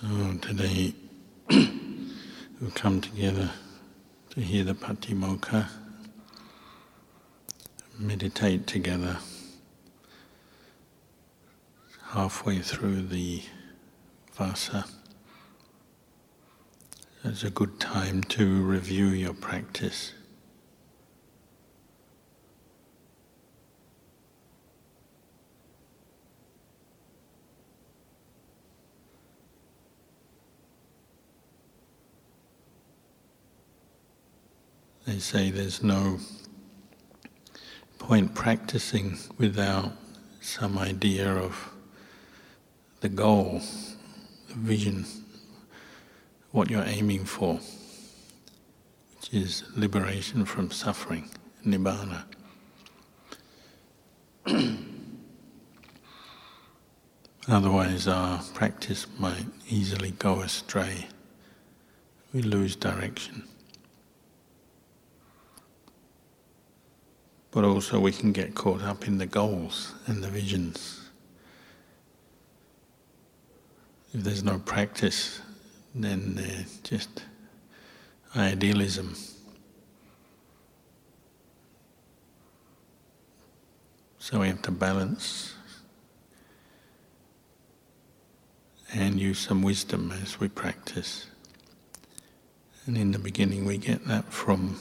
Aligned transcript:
So 0.00 0.38
today 0.40 0.94
we've 1.48 2.74
come 2.74 3.00
together 3.00 3.50
to 4.30 4.40
hear 4.40 4.64
the 4.64 4.74
Patimokkha, 4.74 5.68
meditate 7.98 8.66
together 8.66 9.18
halfway 12.10 12.60
through 12.60 13.02
the 13.02 13.42
Vassa. 14.32 14.86
It's 17.24 17.44
a 17.44 17.50
good 17.50 17.78
time 17.78 18.22
to 18.24 18.62
review 18.62 19.08
your 19.08 19.34
practice. 19.34 20.14
Say 35.22 35.50
there's 35.50 35.82
no 35.82 36.18
point 37.98 38.34
practicing 38.34 39.16
without 39.38 39.92
some 40.40 40.76
idea 40.76 41.32
of 41.32 41.70
the 43.00 43.08
goal, 43.08 43.60
the 44.48 44.54
vision, 44.54 45.06
what 46.50 46.68
you're 46.68 46.84
aiming 46.84 47.24
for, 47.24 47.60
which 49.14 49.32
is 49.32 49.62
liberation 49.76 50.44
from 50.44 50.70
suffering, 50.72 51.30
nibbana. 51.64 52.24
Otherwise, 57.48 58.08
our 58.08 58.42
practice 58.54 59.06
might 59.18 59.46
easily 59.68 60.10
go 60.12 60.40
astray. 60.40 61.06
We 62.32 62.42
lose 62.42 62.74
direction. 62.74 63.44
But 67.52 67.64
also 67.64 68.00
we 68.00 68.10
can 68.10 68.32
get 68.32 68.54
caught 68.54 68.82
up 68.82 69.06
in 69.06 69.18
the 69.18 69.26
goals 69.26 69.94
and 70.06 70.24
the 70.24 70.28
visions. 70.28 71.02
If 74.14 74.24
there's 74.24 74.42
no 74.42 74.58
practice, 74.58 75.40
then 75.94 76.34
they're 76.34 76.64
just 76.82 77.22
idealism. 78.34 79.14
So 84.18 84.40
we 84.40 84.48
have 84.48 84.62
to 84.62 84.70
balance 84.70 85.54
and 88.94 89.20
use 89.20 89.38
some 89.38 89.62
wisdom 89.62 90.12
as 90.22 90.40
we 90.40 90.48
practice. 90.48 91.26
And 92.86 92.96
in 92.96 93.12
the 93.12 93.18
beginning, 93.18 93.66
we 93.66 93.76
get 93.76 94.06
that 94.06 94.32
from 94.32 94.78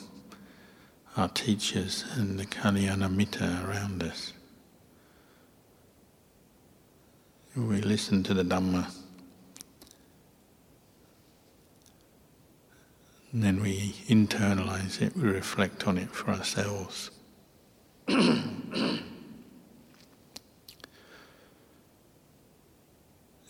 our 1.17 1.27
teachers 1.29 2.05
and 2.15 2.39
the 2.39 2.45
Kalyana 2.45 3.13
Mitta 3.13 3.65
around 3.67 4.01
us. 4.03 4.33
We 7.55 7.81
listen 7.81 8.23
to 8.23 8.33
the 8.33 8.43
Dhamma, 8.43 8.89
and 13.33 13.43
then 13.43 13.61
we 13.61 13.93
internalize 14.07 15.01
it, 15.01 15.17
we 15.17 15.23
reflect 15.23 15.85
on 15.85 15.97
it 15.97 16.09
for 16.11 16.31
ourselves. 16.31 17.11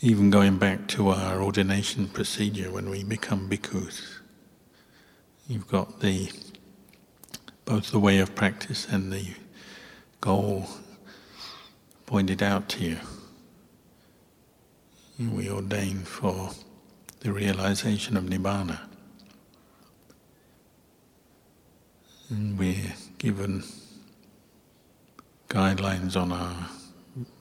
Even 0.03 0.31
going 0.31 0.58
back 0.58 0.88
to 0.88 1.09
our 1.09 1.40
ordination 1.44 2.08
procedure 2.08 2.72
when 2.72 2.90
we 2.90 3.03
become 3.03 3.48
bhikkhus, 3.48 4.18
you've 5.48 5.68
got 5.68 6.00
the 6.00 6.31
both 7.72 7.91
the 7.91 8.00
way 8.00 8.19
of 8.19 8.36
practice 8.36 8.85
and 8.91 9.13
the 9.13 9.25
goal 10.19 10.68
pointed 12.06 12.44
out 12.44 12.68
to 12.68 12.84
you. 12.84 12.97
We 15.18 15.50
ordain 15.50 16.00
for 16.00 16.50
the 17.22 17.31
realization 17.31 18.18
of 18.18 18.25
Nibbana. 18.25 18.78
And 22.29 22.59
we're 22.59 22.94
given 23.19 23.63
guidelines 25.47 26.17
on 26.17 26.34
our 26.34 26.67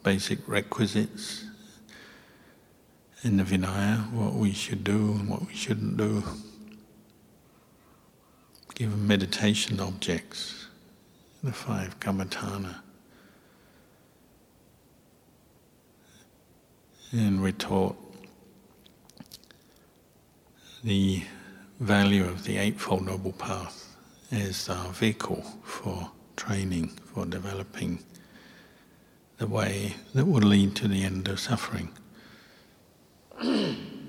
basic 0.04 0.46
requisites 0.46 1.44
in 3.24 3.36
the 3.36 3.42
Vinaya, 3.42 4.08
what 4.12 4.34
we 4.34 4.52
should 4.52 4.84
do 4.84 4.94
and 4.94 5.28
what 5.28 5.44
we 5.48 5.54
shouldn't 5.56 5.96
do 5.96 6.22
given 8.80 9.06
meditation 9.06 9.78
objects, 9.78 10.68
the 11.44 11.52
five 11.52 12.00
kammatthana. 12.00 12.76
And 17.12 17.42
we're 17.42 17.52
taught 17.52 17.98
the 20.82 21.24
value 21.78 22.24
of 22.24 22.44
the 22.44 22.56
Eightfold 22.56 23.04
Noble 23.04 23.32
Path 23.32 23.98
as 24.32 24.70
our 24.70 24.88
vehicle 24.94 25.44
for 25.62 26.10
training, 26.36 26.88
for 27.12 27.26
developing 27.26 28.02
the 29.36 29.46
way 29.46 29.94
that 30.14 30.24
will 30.24 30.40
lead 30.40 30.74
to 30.76 30.88
the 30.88 31.04
end 31.04 31.28
of 31.28 31.38
suffering. 31.38 31.90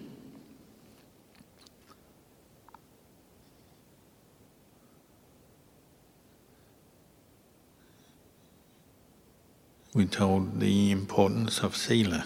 we 9.93 10.05
told 10.05 10.59
the 10.61 10.91
importance 10.91 11.59
of 11.59 11.75
sila. 11.75 12.25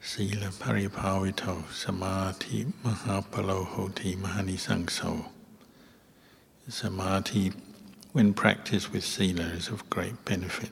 Sila 0.00 0.46
paripavito 0.46 1.64
samadhi 1.72 2.66
mahapalohoti 2.84 4.16
mahanisangso. 4.16 5.26
Samadhi, 6.68 7.52
when 8.12 8.32
practiced 8.32 8.92
with 8.92 9.04
sila, 9.04 9.42
is 9.42 9.68
of 9.68 9.90
great 9.90 10.24
benefit. 10.24 10.70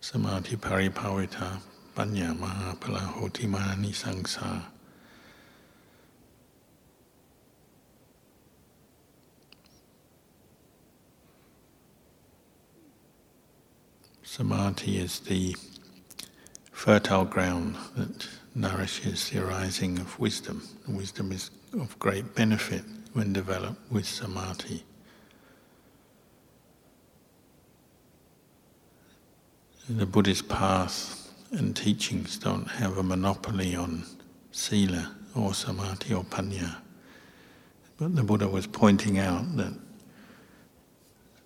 Samadhi 0.00 0.56
paripavita 0.56 1.60
panya 1.94 2.36
mahapalahoti 2.36 3.46
mahanisangsa. 3.46 4.73
Samadhi 14.36 14.98
is 14.98 15.20
the 15.20 15.54
fertile 16.72 17.24
ground 17.24 17.76
that 17.96 18.26
nourishes 18.52 19.30
the 19.30 19.38
arising 19.38 20.00
of 20.00 20.18
wisdom. 20.18 20.60
wisdom 20.88 21.30
is 21.30 21.52
of 21.72 21.96
great 22.00 22.34
benefit 22.34 22.82
when 23.12 23.32
developed 23.32 23.80
with 23.92 24.04
samadhi. 24.04 24.82
The 29.88 30.04
Buddhist 30.04 30.48
path 30.48 31.32
and 31.52 31.76
teachings 31.76 32.36
don't 32.36 32.66
have 32.66 32.98
a 32.98 33.04
monopoly 33.04 33.76
on 33.76 34.02
sila 34.50 35.14
or 35.36 35.54
samadhi 35.54 36.12
or 36.12 36.24
panya. 36.24 36.78
But 37.98 38.16
the 38.16 38.24
Buddha 38.24 38.48
was 38.48 38.66
pointing 38.66 39.16
out 39.16 39.56
that 39.58 39.74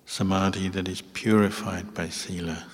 samadhi 0.07 0.69
that 0.69 0.87
is 0.87 1.03
purified 1.03 1.93
by 1.93 2.09
sila 2.09 2.65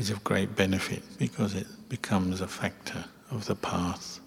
is 0.00 0.08
of 0.08 0.24
great 0.24 0.56
benefit 0.56 1.02
because 1.18 1.54
it 1.54 1.66
becomes 1.90 2.40
a 2.40 2.48
factor 2.48 3.04
of 3.30 3.44
the 3.44 3.54
path. 3.54 4.18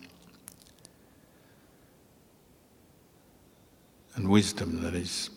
And 4.13 4.29
wisdom 4.29 4.83
that 4.83 4.93
is 4.93 5.31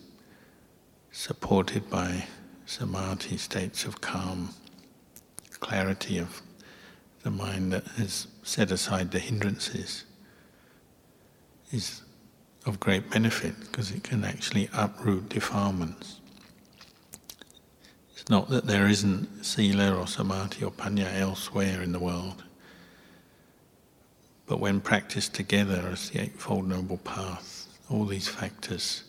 supported 1.11 1.89
by 1.89 2.25
samadhi, 2.67 3.37
states 3.37 3.83
of 3.85 3.99
calm, 3.99 4.49
clarity 5.59 6.19
of 6.19 6.43
the 7.23 7.31
mind 7.31 7.73
that 7.73 7.87
has 7.97 8.27
set 8.43 8.69
aside 8.69 9.09
the 9.09 9.17
hindrances, 9.17 10.05
is 11.71 12.03
of 12.67 12.79
great 12.79 13.09
benefit 13.09 13.59
because 13.61 13.89
it 13.89 14.03
can 14.03 14.23
actually 14.23 14.69
uproot 14.71 15.29
defilements 15.29 16.21
not 18.29 18.49
that 18.49 18.65
there 18.65 18.87
isn't 18.87 19.45
sila 19.45 19.95
or 19.95 20.07
samadhi 20.07 20.63
or 20.63 20.71
panya 20.71 21.13
elsewhere 21.19 21.81
in 21.81 21.91
the 21.91 21.99
world, 21.99 22.43
but 24.45 24.59
when 24.59 24.79
practiced 24.81 25.33
together 25.33 25.89
as 25.91 26.09
the 26.09 26.21
Eightfold 26.21 26.67
Noble 26.67 26.97
Path, 26.97 27.67
all 27.89 28.05
these 28.05 28.27
factors 28.27 29.03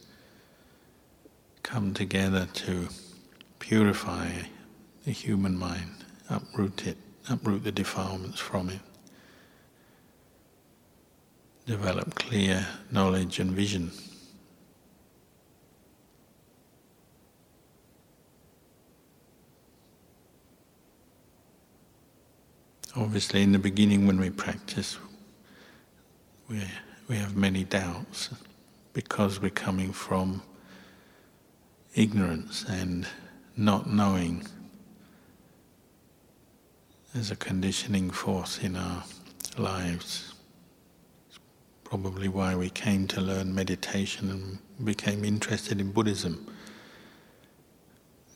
come 1.62 1.94
together 1.94 2.48
to 2.54 2.88
purify 3.58 4.30
the 5.04 5.12
human 5.12 5.56
mind 5.56 5.98
uproot 6.30 6.86
it, 6.86 6.96
uproot 7.28 7.64
the 7.64 7.72
defilements 7.72 8.38
from 8.38 8.68
it. 8.68 8.80
Develop 11.66 12.14
clear 12.14 12.66
knowledge 12.90 13.40
and 13.40 13.50
vision. 13.50 13.90
Obviously, 22.98 23.42
in 23.42 23.52
the 23.52 23.58
beginning, 23.58 24.06
when 24.06 24.18
we 24.20 24.30
practice, 24.30 24.98
we, 26.50 26.62
we 27.08 27.16
have 27.16 27.36
many 27.36 27.64
doubts 27.64 28.30
because 28.92 29.40
we're 29.40 29.50
coming 29.50 29.92
from 29.92 30.42
ignorance 31.94 32.64
and 32.68 33.06
not 33.56 33.88
knowing 33.88 34.44
There's 37.14 37.30
a 37.30 37.36
conditioning 37.36 38.10
force 38.10 38.58
in 38.58 38.76
our 38.76 39.02
lives. 39.56 40.34
It's 41.28 41.38
probably 41.82 42.28
why 42.28 42.54
we 42.54 42.68
came 42.70 43.08
to 43.08 43.20
learn 43.20 43.54
meditation 43.54 44.30
and 44.30 44.86
became 44.86 45.24
interested 45.24 45.80
in 45.80 45.90
Buddhism. 45.90 46.46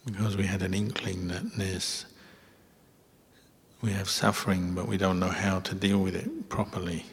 Because 0.07 0.37
we 0.37 0.47
had 0.47 0.63
an 0.63 0.75
inkling 0.75 1.29
that 1.29 1.55
there's 1.57 2.07
we 3.83 3.91
have 3.91 4.09
suffering, 4.09 4.75
but 4.75 4.87
we 4.87 4.97
don't 4.97 5.19
know 5.19 5.29
how 5.29 5.59
to 5.59 5.75
deal 5.75 5.99
with 5.99 6.15
it 6.15 6.49
properly. 6.49 7.05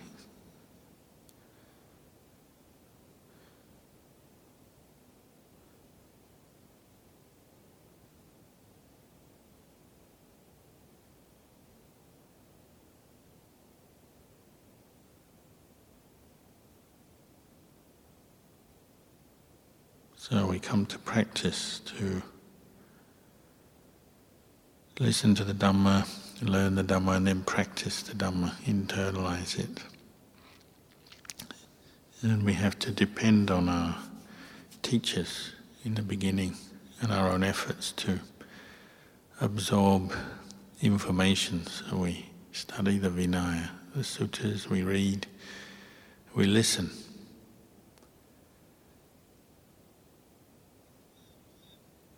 So 20.15 20.45
we 20.45 20.59
come 20.59 20.85
to 20.85 20.99
practice 20.99 21.79
to 21.97 22.21
listen 24.99 25.33
to 25.33 25.45
the 25.45 25.53
Dhamma, 25.53 26.05
learn 26.41 26.75
the 26.75 26.83
Dhamma, 26.83 27.15
and 27.15 27.25
then 27.25 27.41
practice 27.43 28.03
the 28.03 28.13
Dhamma, 28.13 28.53
internalize 28.65 29.57
it. 29.57 29.81
And 32.21 32.43
we 32.43 32.51
have 32.53 32.77
to 32.79 32.91
depend 32.91 33.49
on 33.49 33.69
our 33.69 33.95
teachers 34.81 35.53
in 35.85 35.95
the 35.95 36.01
beginning 36.01 36.55
and 37.01 37.13
our 37.13 37.31
own 37.31 37.43
efforts 37.43 37.93
to 37.93 38.19
absorb 39.39 40.13
information. 40.81 41.65
So 41.65 41.95
we 41.95 42.25
study 42.51 42.97
the 42.97 43.09
Vinaya, 43.09 43.69
the 43.95 44.01
suttas, 44.01 44.67
we 44.67 44.83
read, 44.83 45.27
we 46.35 46.45
listen. 46.45 46.89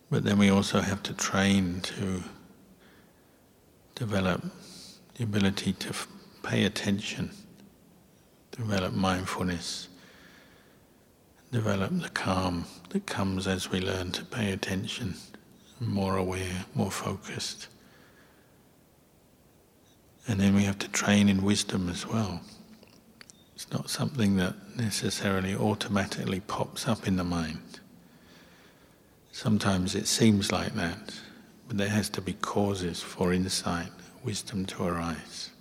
But 0.10 0.24
then 0.24 0.40
we 0.40 0.50
also 0.50 0.82
have 0.82 1.04
to 1.04 1.14
train 1.14 1.82
to 1.82 2.24
develop 4.02 4.44
the 5.14 5.24
ability 5.24 5.74
to 5.74 5.94
pay 6.42 6.64
attention, 6.64 7.30
develop 8.50 8.94
mindfulness, 8.94 9.90
develop 11.52 11.92
the 12.02 12.10
calm 12.10 12.66
that 12.90 13.06
comes 13.06 13.46
as 13.46 13.70
we 13.70 13.80
learn 13.80 14.12
to 14.12 14.26
pay 14.26 14.54
attention, 14.54 15.14
more 15.80 16.18
aware, 16.18 16.66
more 16.74 16.90
focused. 16.90 17.68
And 20.28 20.40
then 20.40 20.56
we 20.56 20.64
have 20.64 20.80
to 20.80 20.88
train 20.88 21.30
in 21.30 21.44
wisdom 21.44 21.88
as 21.88 22.08
well. 22.08 22.42
It's 23.54 23.72
not 23.72 23.88
something 23.88 24.36
that 24.38 24.56
necessarily 24.76 25.54
automatically 25.54 26.40
pops 26.40 26.88
up 26.88 27.08
in 27.08 27.18
the 27.18 27.24
mind. 27.24 27.80
Sometimes 29.32 29.94
it 29.94 30.08
seems 30.08 30.52
like 30.52 30.74
that, 30.74 31.14
but 31.72 31.78
there 31.78 31.88
has 31.88 32.10
to 32.10 32.20
be 32.20 32.34
causes 32.34 33.02
for 33.02 33.32
insight, 33.32 33.92
wisdom 34.26 34.66
to 34.66 34.84
arise. 34.84 35.52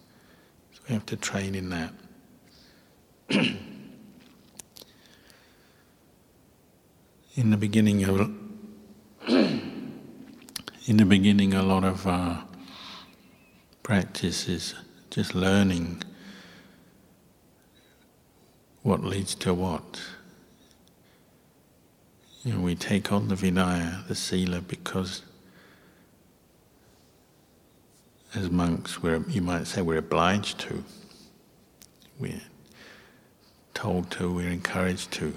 So 0.73 0.81
we 0.89 0.95
have 0.95 1.07
to 1.07 1.15
train 1.15 1.55
in 1.55 1.69
that. 1.71 1.93
in 7.37 7.51
the 7.51 7.57
beginning, 7.57 8.01
in 9.29 10.97
the 10.97 11.05
beginning, 11.05 11.55
a 11.55 11.62
lot 11.62 11.85
of 11.85 12.05
uh, 12.05 12.39
practice 13.85 14.49
is 14.49 14.75
just 15.11 15.37
learning 15.37 16.03
what 18.83 19.05
leads 19.05 19.37
to 19.37 19.55
what. 19.55 20.01
You 22.43 22.55
know, 22.55 22.61
we 22.62 22.75
take 22.75 23.12
on 23.12 23.29
the 23.29 23.37
Vinaya, 23.37 24.09
the 24.09 24.17
Sila, 24.17 24.61
because 24.61 25.23
as 28.35 28.50
monks, 28.50 29.03
we're, 29.03 29.25
you 29.29 29.43
might 29.43 29.67
say 29.67 29.82
we're 29.82 29.99
obliged 29.99 30.59
to. 30.61 30.85
We're 32.19 32.41
told 33.75 34.11
to, 34.12 34.32
we're 34.32 34.50
encouraged 34.50 35.11
to. 35.12 35.35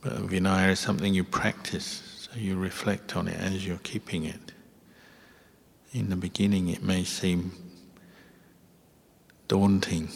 But 0.00 0.14
Vinaya 0.26 0.70
is 0.70 0.80
something 0.80 1.14
you 1.14 1.24
practice, 1.24 2.28
so 2.32 2.38
you 2.38 2.56
reflect 2.56 3.16
on 3.16 3.28
it 3.28 3.38
as 3.38 3.66
you're 3.66 3.78
keeping 3.78 4.24
it. 4.24 4.52
In 5.92 6.10
the 6.10 6.16
beginning, 6.16 6.68
it 6.68 6.82
may 6.82 7.04
seem 7.04 7.52
daunting, 9.48 10.08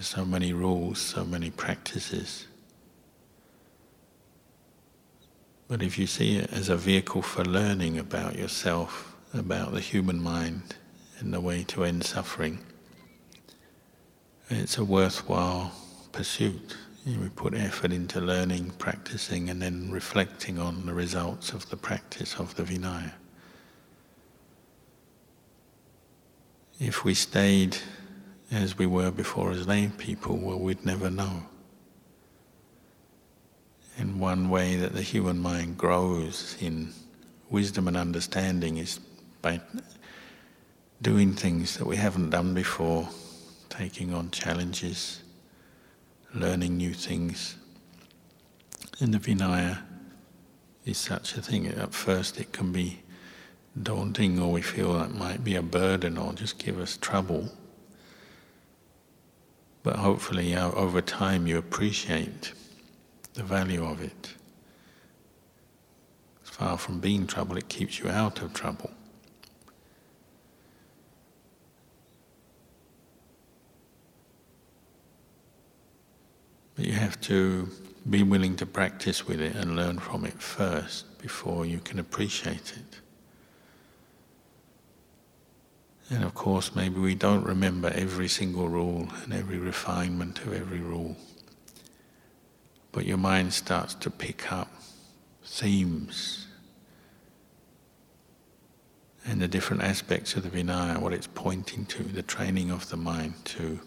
so 0.00 0.24
many 0.24 0.52
rules, 0.52 0.98
so 0.98 1.24
many 1.24 1.50
practices. 1.50 2.46
But 5.68 5.82
if 5.82 5.98
you 5.98 6.06
see 6.06 6.36
it 6.36 6.52
as 6.52 6.68
a 6.68 6.76
vehicle 6.76 7.22
for 7.22 7.44
learning 7.44 7.98
about 7.98 8.36
yourself, 8.36 9.11
about 9.34 9.72
the 9.72 9.80
human 9.80 10.20
mind, 10.22 10.74
and 11.18 11.32
the 11.32 11.40
way 11.40 11.62
to 11.64 11.84
end 11.84 12.04
suffering, 12.04 12.58
it's 14.50 14.76
a 14.76 14.84
worthwhile 14.84 15.72
pursuit. 16.12 16.76
We 17.06 17.28
put 17.30 17.54
effort 17.54 17.92
into 17.92 18.20
learning, 18.20 18.72
practicing, 18.78 19.50
and 19.50 19.60
then 19.62 19.90
reflecting 19.90 20.58
on 20.58 20.86
the 20.86 20.92
results 20.92 21.52
of 21.52 21.68
the 21.70 21.76
practice 21.76 22.36
of 22.38 22.54
the 22.54 22.62
Vinaya. 22.62 23.12
If 26.78 27.04
we 27.04 27.14
stayed 27.14 27.76
as 28.50 28.76
we 28.76 28.86
were 28.86 29.10
before 29.10 29.52
as 29.52 29.66
lay 29.66 29.88
people, 29.88 30.36
well, 30.36 30.58
we'd 30.58 30.84
never 30.84 31.10
know. 31.10 31.44
And 33.98 34.20
one 34.20 34.48
way 34.48 34.76
that 34.76 34.92
the 34.92 35.02
human 35.02 35.38
mind 35.38 35.78
grows 35.78 36.56
in 36.60 36.92
wisdom 37.50 37.88
and 37.88 37.96
understanding 37.96 38.78
is 38.78 39.00
by 39.42 39.60
doing 41.02 41.34
things 41.34 41.76
that 41.76 41.84
we 41.84 41.96
haven't 41.96 42.30
done 42.30 42.54
before, 42.54 43.08
taking 43.68 44.14
on 44.14 44.30
challenges, 44.30 45.22
learning 46.32 46.76
new 46.76 46.94
things. 46.94 47.56
And 49.00 49.12
the 49.12 49.18
Vinaya 49.18 49.82
is 50.84 50.96
such 50.96 51.36
a 51.36 51.42
thing. 51.42 51.66
At 51.66 51.92
first, 51.92 52.38
it 52.38 52.52
can 52.52 52.72
be 52.72 53.02
daunting, 53.82 54.38
or 54.38 54.52
we 54.52 54.62
feel 54.62 54.92
that 54.94 55.12
might 55.12 55.42
be 55.42 55.56
a 55.56 55.62
burden 55.62 56.16
or 56.16 56.32
just 56.32 56.58
give 56.58 56.78
us 56.78 56.96
trouble. 56.96 57.50
But 59.82 59.96
hopefully, 59.96 60.54
uh, 60.54 60.70
over 60.72 61.00
time, 61.00 61.46
you 61.48 61.58
appreciate 61.58 62.52
the 63.34 63.42
value 63.42 63.84
of 63.84 64.00
it. 64.00 64.34
It's 66.42 66.50
far 66.50 66.78
from 66.78 67.00
being 67.00 67.26
trouble, 67.26 67.56
it 67.56 67.68
keeps 67.68 67.98
you 67.98 68.08
out 68.08 68.40
of 68.42 68.52
trouble. 68.52 68.90
You 76.84 76.92
have 76.92 77.20
to 77.22 77.68
be 78.08 78.22
willing 78.22 78.56
to 78.56 78.66
practice 78.66 79.26
with 79.26 79.40
it 79.40 79.54
and 79.54 79.76
learn 79.76 79.98
from 79.98 80.24
it 80.24 80.40
first 80.40 81.18
before 81.18 81.64
you 81.64 81.78
can 81.78 81.98
appreciate 81.98 82.74
it. 82.76 83.00
And 86.10 86.24
of 86.24 86.34
course, 86.34 86.74
maybe 86.74 87.00
we 87.00 87.14
don't 87.14 87.44
remember 87.44 87.90
every 87.94 88.28
single 88.28 88.68
rule 88.68 89.08
and 89.22 89.32
every 89.32 89.58
refinement 89.58 90.40
of 90.40 90.52
every 90.52 90.80
rule 90.80 91.16
but 92.92 93.06
your 93.06 93.16
mind 93.16 93.52
starts 93.52 93.94
to 93.94 94.10
pick 94.10 94.52
up 94.52 94.70
themes 95.44 96.46
and 99.26 99.40
the 99.40 99.48
different 99.48 99.82
aspects 99.82 100.34
of 100.34 100.42
the 100.42 100.50
Vinaya, 100.50 100.98
what 100.98 101.12
it's 101.12 101.28
pointing 101.28 101.86
to, 101.86 102.02
the 102.02 102.22
training 102.22 102.70
of 102.70 102.88
the 102.90 102.96
mind 102.96 103.34
to 103.44 103.80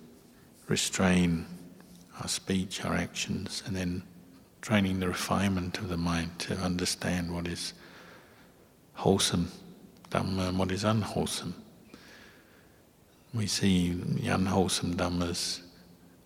restrain 0.67 1.45
our 2.19 2.27
speech, 2.27 2.83
our 2.85 2.95
actions, 2.95 3.63
and 3.65 3.75
then 3.75 4.03
training 4.61 4.99
the 4.99 5.07
refinement 5.07 5.77
of 5.77 5.89
the 5.89 5.97
mind 5.97 6.39
to 6.39 6.55
understand 6.55 7.33
what 7.33 7.47
is 7.47 7.73
wholesome 8.93 9.51
Dhamma 10.09 10.49
and 10.49 10.57
what 10.59 10.71
is 10.71 10.83
unwholesome. 10.83 11.53
We 13.33 13.47
see 13.47 13.91
the 13.91 14.29
unwholesome 14.29 14.95
Dhammas, 14.95 15.61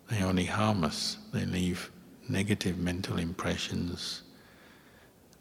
they 0.08 0.22
only 0.22 0.44
harm 0.44 0.84
us, 0.84 1.16
they 1.32 1.44
leave 1.44 1.90
negative 2.28 2.78
mental 2.78 3.18
impressions, 3.18 4.22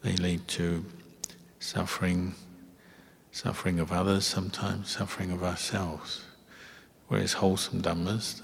they 0.02 0.14
lead 0.14 0.48
to 0.50 0.84
suffering, 1.60 2.34
suffering 3.32 3.80
of 3.80 3.92
others, 3.92 4.26
sometimes 4.26 4.90
suffering 4.90 5.32
of 5.32 5.44
ourselves. 5.44 6.24
Whereas 7.08 7.34
wholesome 7.34 7.82
Dhammas, 7.82 8.42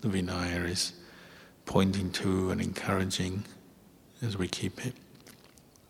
the 0.00 0.08
Vinaya 0.08 0.68
is 0.68 0.92
pointing 1.66 2.10
to 2.12 2.50
and 2.50 2.60
encouraging 2.60 3.44
as 4.22 4.38
we 4.38 4.48
keep 4.48 4.86
it, 4.86 4.94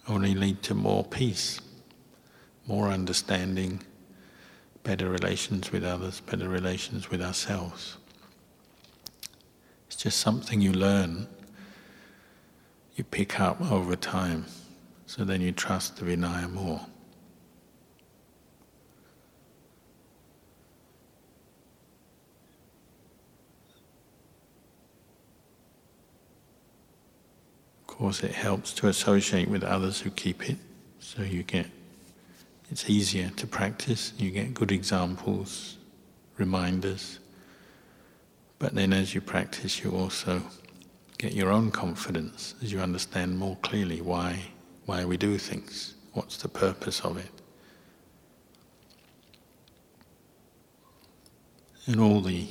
only 0.08 0.34
lead 0.34 0.62
to 0.62 0.74
more 0.74 1.04
peace, 1.04 1.60
more 2.66 2.88
understanding, 2.88 3.80
better 4.82 5.08
relations 5.08 5.70
with 5.70 5.84
others, 5.84 6.20
better 6.20 6.48
relations 6.48 7.10
with 7.10 7.22
ourselves. 7.22 7.96
It's 9.86 9.96
just 9.96 10.18
something 10.18 10.60
you 10.60 10.72
learn, 10.72 11.28
you 12.96 13.04
pick 13.04 13.38
up 13.38 13.60
over 13.70 13.94
time, 13.94 14.46
so 15.06 15.24
then 15.24 15.40
you 15.40 15.52
trust 15.52 15.96
the 15.96 16.04
Vinaya 16.04 16.50
more. 16.50 16.80
Course, 27.98 28.22
it 28.22 28.32
helps 28.32 28.72
to 28.74 28.88
associate 28.88 29.48
with 29.48 29.64
others 29.64 30.00
who 30.00 30.10
keep 30.10 30.48
it, 30.50 30.58
so 31.00 31.22
you 31.22 31.42
get 31.42 31.66
it's 32.70 32.90
easier 32.90 33.30
to 33.36 33.46
practice. 33.46 34.12
You 34.18 34.30
get 34.30 34.52
good 34.52 34.72
examples, 34.72 35.76
reminders. 36.36 37.20
But 38.58 38.74
then, 38.74 38.92
as 38.92 39.14
you 39.14 39.20
practice, 39.20 39.84
you 39.84 39.92
also 39.92 40.42
get 41.18 41.32
your 41.32 41.50
own 41.50 41.70
confidence 41.70 42.54
as 42.62 42.72
you 42.72 42.80
understand 42.80 43.38
more 43.38 43.56
clearly 43.62 44.00
why 44.00 44.40
why 44.86 45.04
we 45.04 45.16
do 45.16 45.36
things. 45.38 45.94
What's 46.12 46.36
the 46.38 46.48
purpose 46.48 47.00
of 47.00 47.16
it? 47.18 47.30
And 51.86 52.00
all 52.00 52.20
the 52.20 52.48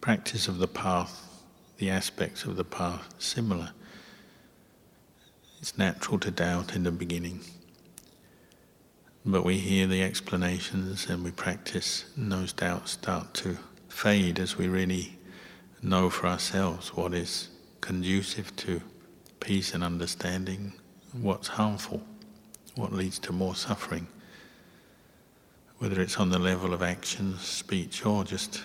practice 0.00 0.48
of 0.48 0.58
the 0.58 0.68
path, 0.68 1.42
the 1.78 1.90
aspects 1.90 2.44
of 2.44 2.56
the 2.56 2.64
path, 2.64 3.08
similar. 3.18 3.72
It's 5.60 5.76
natural 5.76 6.18
to 6.20 6.30
doubt 6.30 6.74
in 6.74 6.84
the 6.84 6.90
beginning. 6.90 7.40
But 9.26 9.44
we 9.44 9.58
hear 9.58 9.86
the 9.86 10.02
explanations 10.02 11.06
and 11.10 11.22
we 11.22 11.32
practice, 11.32 12.06
and 12.16 12.32
those 12.32 12.54
doubts 12.54 12.92
start 12.92 13.34
to 13.34 13.58
fade 13.90 14.38
as 14.38 14.56
we 14.56 14.68
really 14.68 15.18
know 15.82 16.08
for 16.08 16.28
ourselves 16.28 16.96
what 16.96 17.12
is 17.12 17.50
conducive 17.82 18.56
to 18.56 18.80
peace 19.40 19.74
and 19.74 19.84
understanding, 19.84 20.72
what's 21.12 21.48
harmful, 21.48 22.02
what 22.74 22.94
leads 22.94 23.18
to 23.18 23.32
more 23.32 23.54
suffering, 23.54 24.06
whether 25.76 26.00
it's 26.00 26.16
on 26.16 26.30
the 26.30 26.38
level 26.38 26.72
of 26.72 26.82
action, 26.82 27.36
speech, 27.38 28.06
or 28.06 28.24
just 28.24 28.62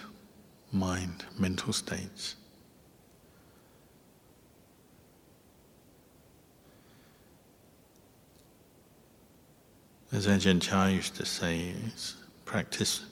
mind, 0.71 1.25
mental 1.37 1.73
states. 1.73 2.35
As 10.15 10.27
Ajahn 10.27 10.62
Chah 10.62 10.88
used 10.88 11.15
to 11.15 11.25
say, 11.25 11.74
it's 11.88 12.15
practice. 12.45 13.03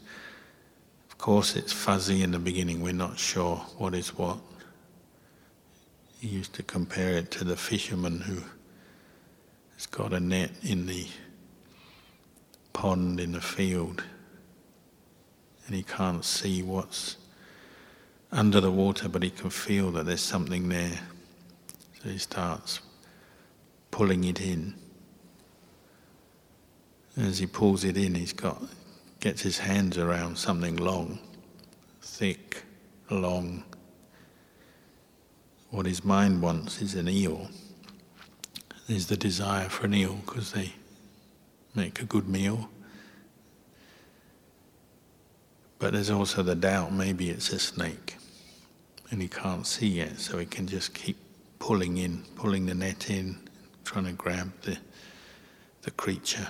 Of 1.10 1.18
course, 1.18 1.58
it's 1.58 1.74
fuzzy 1.74 2.24
in 2.24 2.32
the 2.32 2.40
beginning, 2.40 2.82
we're 2.82 2.94
not 2.94 3.20
sure 3.20 3.58
what 3.78 3.94
is 3.94 4.18
what. 4.18 4.38
He 6.22 6.30
used 6.30 6.54
to 6.54 6.64
compare 6.64 7.18
it 7.18 7.30
to 7.32 7.44
the 7.44 7.58
fisherman 7.58 8.22
who 8.22 8.42
has 9.76 9.86
got 9.86 10.14
a 10.14 10.20
net 10.22 10.52
in 10.64 10.86
the 10.86 11.06
pond 12.72 13.20
in 13.20 13.34
the 13.34 13.42
field 13.42 14.02
and 15.68 15.76
he 15.76 15.84
can't 15.84 16.24
see 16.24 16.64
what's 16.64 17.18
under 18.32 18.62
the 18.62 18.72
water, 18.72 19.10
but 19.10 19.24
he 19.24 19.30
can 19.30 19.50
feel 19.50 19.92
that 19.92 20.06
there's 20.06 20.22
something 20.22 20.70
there. 20.70 21.02
So 22.02 22.08
he 22.08 22.18
starts 22.18 22.80
pulling 23.92 24.24
it 24.24 24.40
in. 24.40 24.76
As 27.16 27.38
he 27.38 27.46
pulls 27.46 27.84
it 27.84 27.96
in, 27.96 28.16
he's 28.16 28.34
got 28.34 28.62
gets 29.20 29.42
his 29.42 29.58
hands 29.58 29.98
around 29.98 30.38
something 30.38 30.76
long, 30.76 31.18
thick, 32.02 32.64
long. 33.10 33.64
What 35.70 35.86
his 35.86 36.04
mind 36.04 36.42
wants 36.42 36.82
is 36.82 36.96
an 36.96 37.08
eel. 37.08 37.50
There's 38.88 39.08
the 39.08 39.16
desire 39.16 39.70
for 39.70 39.86
an 39.86 39.94
eel 39.94 40.16
because 40.26 40.52
they 40.52 40.74
make 41.74 42.02
a 42.02 42.06
good 42.06 42.28
meal. 42.28 42.70
But 45.80 45.94
there's 45.94 46.10
also 46.10 46.44
the 46.44 46.56
doubt 46.56 46.92
maybe 46.92 47.30
it's 47.30 47.50
a 47.54 47.60
snake. 47.60 48.18
And 49.10 49.22
he 49.22 49.30
can't 49.30 49.66
see 49.66 49.88
yet, 49.88 50.20
so 50.20 50.38
he 50.38 50.46
can 50.46 50.68
just 50.68 50.94
keep 50.94 51.18
pulling 51.60 51.98
in, 51.98 52.24
pulling 52.36 52.66
the 52.66 52.74
net 52.74 53.10
in, 53.10 53.38
trying 53.86 54.06
to 54.06 54.12
grab 54.12 54.52
the, 54.64 54.78
the 55.84 55.92
creature. 55.92 56.50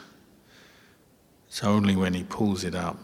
So 1.53 1.67
only 1.67 1.95
when 1.95 2.15
he 2.15 2.23
pulls 2.23 2.63
it 2.63 2.73
up 2.73 2.97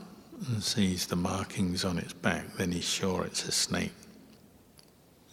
and 0.48 0.64
sees 0.64 1.06
the 1.06 1.16
markings 1.16 1.86
on 1.86 2.00
its 2.00 2.14
back, 2.14 2.56
then 2.58 2.72
he's 2.72 2.84
sure 2.84 3.24
it's 3.24 3.48
a 3.48 3.52
snake. 3.52 3.94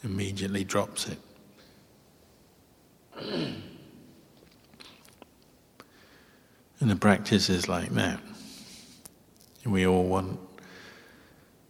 Immediately 0.04 0.64
drops 0.64 1.08
it. 1.08 1.18
And 6.78 6.90
the 6.90 6.96
practice 6.96 7.48
is 7.48 7.70
like 7.70 7.88
that. 7.94 8.20
We 9.64 9.86
all 9.86 10.04
want 10.04 10.38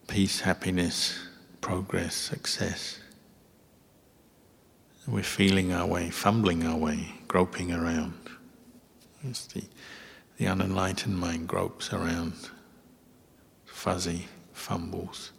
peace, 0.08 0.40
happiness, 0.40 1.16
progress, 1.60 2.16
success. 2.16 2.98
We're 5.06 5.22
feeling 5.22 5.72
our 5.72 5.86
way, 5.86 6.10
fumbling 6.10 6.66
our 6.66 6.76
way, 6.76 7.14
groping 7.28 7.72
around. 7.72 8.14
It's 9.22 9.46
the 9.46 9.62
the 10.36 10.46
unenlightened 10.46 11.18
mind 11.18 11.48
gropes 11.48 11.92
around, 11.92 12.34
fuzzy, 13.64 14.26
fumbles. 14.52 15.32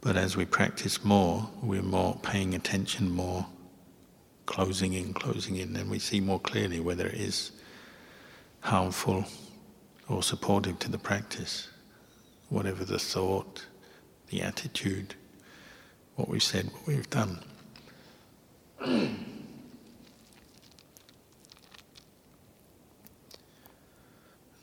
But 0.00 0.16
as 0.16 0.36
we 0.36 0.46
practice 0.46 1.04
more, 1.04 1.50
we're 1.62 1.82
more 1.82 2.18
paying 2.22 2.54
attention 2.54 3.10
more, 3.10 3.46
closing 4.46 4.94
in, 4.94 5.12
closing 5.12 5.56
in, 5.56 5.76
and 5.76 5.90
we 5.90 5.98
see 5.98 6.20
more 6.20 6.40
clearly 6.40 6.80
whether 6.80 7.06
it 7.06 7.14
is 7.14 7.52
harmful 8.60 9.24
or 10.08 10.22
supportive 10.22 10.78
to 10.78 10.90
the 10.90 10.98
practice, 10.98 11.68
whatever 12.48 12.84
the 12.84 12.98
thought, 12.98 13.66
the 14.28 14.40
attitude, 14.40 15.14
what 16.14 16.28
we've 16.28 16.42
said, 16.42 16.66
what 16.66 16.86
we've 16.86 17.10
done. 17.10 17.40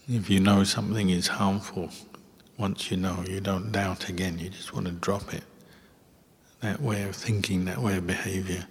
If 0.09 0.29
you 0.29 0.41
know 0.41 0.65
something 0.65 1.09
is 1.09 1.27
harmful, 1.27 1.89
once 2.57 2.91
you 2.91 2.97
know, 2.97 3.23
you 3.25 3.39
don't 3.39 3.71
doubt 3.71 4.09
again, 4.09 4.37
you 4.37 4.49
just 4.49 4.73
want 4.73 4.85
to 4.85 4.91
drop 4.91 5.33
it. 5.33 5.45
That 6.59 6.81
way 6.81 7.03
of 7.03 7.15
thinking, 7.15 7.63
that 7.65 7.77
way 7.77 7.95
of 7.95 8.05
behavior. 8.05 8.67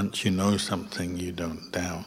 Once 0.00 0.24
you 0.24 0.30
know 0.30 0.56
something, 0.56 1.18
you 1.18 1.30
don't 1.30 1.70
doubt. 1.72 2.06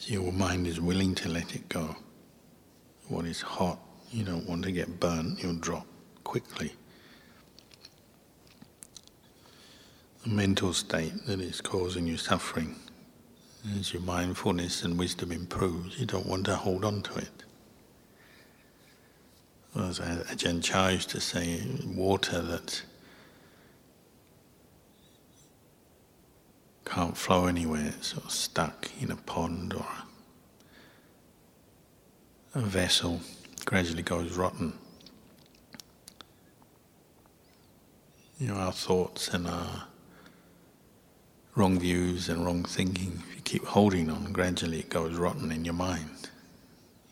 Your 0.00 0.32
mind 0.32 0.66
is 0.66 0.80
willing 0.80 1.14
to 1.14 1.28
let 1.28 1.54
it 1.54 1.68
go. 1.68 1.94
What 3.06 3.24
is 3.24 3.40
hot, 3.40 3.78
you 4.10 4.24
don't 4.24 4.48
want 4.48 4.64
to 4.64 4.72
get 4.72 4.98
burnt, 4.98 5.40
you'll 5.40 5.60
drop 5.60 5.86
quickly. 6.24 6.72
The 10.24 10.30
mental 10.30 10.72
state 10.72 11.12
that 11.28 11.40
is 11.40 11.60
causing 11.60 12.08
you 12.08 12.16
suffering, 12.16 12.74
as 13.78 13.92
your 13.92 14.02
mindfulness 14.02 14.82
and 14.82 14.98
wisdom 14.98 15.30
improves, 15.30 16.00
you 16.00 16.06
don't 16.06 16.26
want 16.26 16.46
to 16.46 16.56
hold 16.56 16.84
on 16.84 17.02
to 17.02 17.14
it. 17.18 17.44
As 19.76 20.00
Ajahn 20.00 20.64
Chah 20.64 20.88
used 20.88 21.10
to 21.10 21.20
say, 21.20 21.62
water 21.86 22.42
that 22.42 22.82
can't 27.00 27.16
flow 27.16 27.46
anywhere, 27.46 27.94
it's 27.96 28.08
sort 28.08 28.26
of 28.26 28.30
stuck 28.30 28.90
in 29.00 29.10
a 29.10 29.16
pond 29.16 29.72
or 29.72 29.86
a, 32.54 32.58
a 32.58 32.60
vessel, 32.60 33.18
gradually 33.64 34.02
goes 34.02 34.36
rotten. 34.36 34.74
You 38.38 38.48
know, 38.48 38.56
our 38.56 38.72
thoughts 38.72 39.28
and 39.28 39.46
our 39.46 39.84
wrong 41.54 41.80
views 41.80 42.28
and 42.28 42.44
wrong 42.44 42.64
thinking, 42.64 43.22
if 43.30 43.34
you 43.34 43.40
keep 43.44 43.64
holding 43.64 44.10
on, 44.10 44.30
gradually 44.30 44.80
it 44.80 44.90
goes 44.90 45.14
rotten 45.14 45.50
in 45.50 45.64
your 45.64 45.72
mind. 45.72 46.28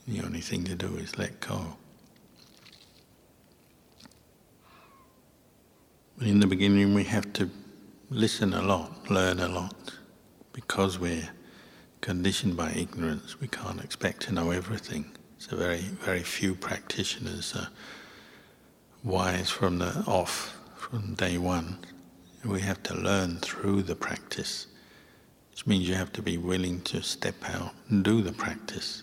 The 0.06 0.20
only 0.20 0.42
thing 0.42 0.64
to 0.64 0.74
do 0.74 0.96
is 0.96 1.16
let 1.16 1.40
go. 1.40 1.78
But 6.18 6.26
In 6.26 6.40
the 6.40 6.46
beginning, 6.46 6.92
we 6.92 7.04
have 7.04 7.32
to 7.32 7.48
listen 8.10 8.54
a 8.54 8.62
lot, 8.62 9.10
learn 9.10 9.40
a 9.40 9.48
lot. 9.48 9.74
Because 10.52 10.98
we're 10.98 11.28
conditioned 12.00 12.56
by 12.56 12.72
ignorance, 12.72 13.40
we 13.40 13.48
can't 13.48 13.82
expect 13.82 14.22
to 14.22 14.32
know 14.32 14.50
everything. 14.50 15.12
So, 15.38 15.56
very, 15.56 15.78
very 15.78 16.22
few 16.22 16.54
practitioners 16.54 17.54
are 17.54 17.68
wise 19.04 19.50
from 19.50 19.78
the 19.78 20.02
off, 20.06 20.58
from 20.74 21.14
day 21.14 21.38
one. 21.38 21.78
We 22.44 22.60
have 22.62 22.82
to 22.84 22.94
learn 22.94 23.36
through 23.38 23.82
the 23.82 23.94
practice, 23.94 24.66
which 25.50 25.66
means 25.66 25.88
you 25.88 25.94
have 25.94 26.12
to 26.14 26.22
be 26.22 26.38
willing 26.38 26.80
to 26.82 27.02
step 27.02 27.36
out 27.44 27.72
and 27.88 28.04
do 28.04 28.22
the 28.22 28.32
practice. 28.32 29.02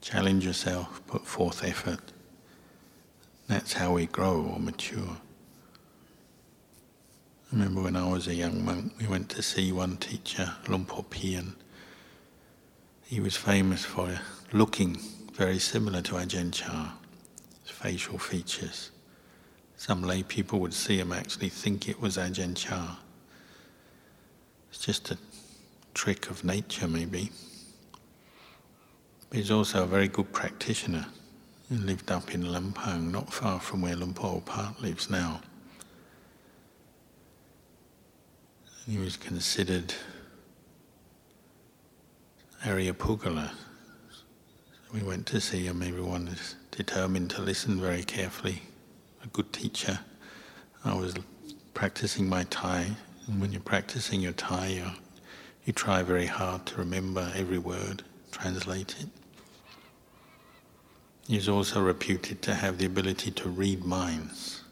Challenge 0.00 0.44
yourself, 0.44 1.02
put 1.06 1.26
forth 1.26 1.64
effort. 1.64 2.00
That's 3.48 3.72
how 3.72 3.92
we 3.92 4.06
grow 4.06 4.42
or 4.54 4.58
mature. 4.58 5.16
I 7.50 7.56
remember 7.56 7.80
when 7.80 7.96
I 7.96 8.06
was 8.06 8.28
a 8.28 8.34
young 8.34 8.62
monk, 8.62 8.92
we 9.00 9.06
went 9.06 9.30
to 9.30 9.42
see 9.42 9.72
one 9.72 9.96
teacher, 9.96 10.54
Luang 10.68 10.84
Por 10.84 11.02
Pian. 11.04 11.54
He 13.06 13.20
was 13.20 13.38
famous 13.38 13.86
for 13.86 14.20
looking 14.52 14.98
very 15.32 15.58
similar 15.58 16.02
to 16.02 16.16
Ajahn 16.16 16.52
Chah, 16.52 16.92
his 17.62 17.70
facial 17.70 18.18
features. 18.18 18.90
Some 19.78 20.02
lay 20.02 20.22
people 20.24 20.60
would 20.60 20.74
see 20.74 20.98
him 20.98 21.10
actually 21.10 21.48
think 21.48 21.88
it 21.88 22.02
was 22.02 22.18
Ajahn 22.18 22.54
Chah. 22.54 22.98
It's 24.68 24.84
just 24.84 25.10
a 25.10 25.16
trick 25.94 26.28
of 26.28 26.44
nature, 26.44 26.86
maybe. 26.86 27.30
But 29.30 29.38
he's 29.38 29.50
also 29.50 29.84
a 29.84 29.86
very 29.86 30.08
good 30.08 30.34
practitioner. 30.34 31.06
He 31.70 31.76
lived 31.76 32.10
up 32.10 32.34
in 32.34 32.42
Lampang, 32.42 33.10
not 33.10 33.32
far 33.32 33.58
from 33.58 33.80
where 33.80 33.96
Por 33.96 34.42
Pat 34.42 34.82
lives 34.82 35.08
now. 35.08 35.40
He 38.88 38.96
was 38.96 39.18
considered 39.18 39.92
Aryapugala. 42.64 43.50
We 44.94 45.02
went 45.02 45.26
to 45.26 45.42
see 45.42 45.66
him, 45.66 45.82
everyone 45.82 46.28
is 46.28 46.56
determined 46.70 47.28
to 47.32 47.42
listen 47.42 47.78
very 47.78 48.02
carefully. 48.02 48.62
A 49.22 49.26
good 49.26 49.52
teacher. 49.52 50.00
I 50.86 50.94
was 50.94 51.14
practicing 51.74 52.30
my 52.30 52.44
Thai, 52.44 52.86
and 53.26 53.38
when 53.42 53.52
you're 53.52 53.60
practicing 53.60 54.22
your 54.22 54.32
Thai, 54.32 54.68
you, 54.68 54.86
you 55.66 55.74
try 55.74 56.02
very 56.02 56.24
hard 56.24 56.64
to 56.66 56.76
remember 56.76 57.30
every 57.36 57.58
word, 57.58 58.04
translate 58.30 58.96
it. 59.00 59.08
He's 61.26 61.46
also 61.46 61.82
reputed 61.82 62.40
to 62.40 62.54
have 62.54 62.78
the 62.78 62.86
ability 62.86 63.32
to 63.32 63.50
read 63.50 63.84
minds. 63.84 64.62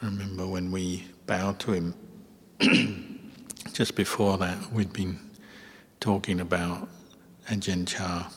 I 0.00 0.06
remember 0.06 0.46
when 0.46 0.70
we 0.70 1.06
bowed 1.26 1.58
to 1.60 1.72
him, 1.72 1.94
just 3.72 3.96
before 3.96 4.38
that, 4.38 4.72
we'd 4.72 4.92
been 4.92 5.18
talking 5.98 6.40
about 6.40 6.88
Ajahn 7.48 7.86
Chah, 7.86 8.30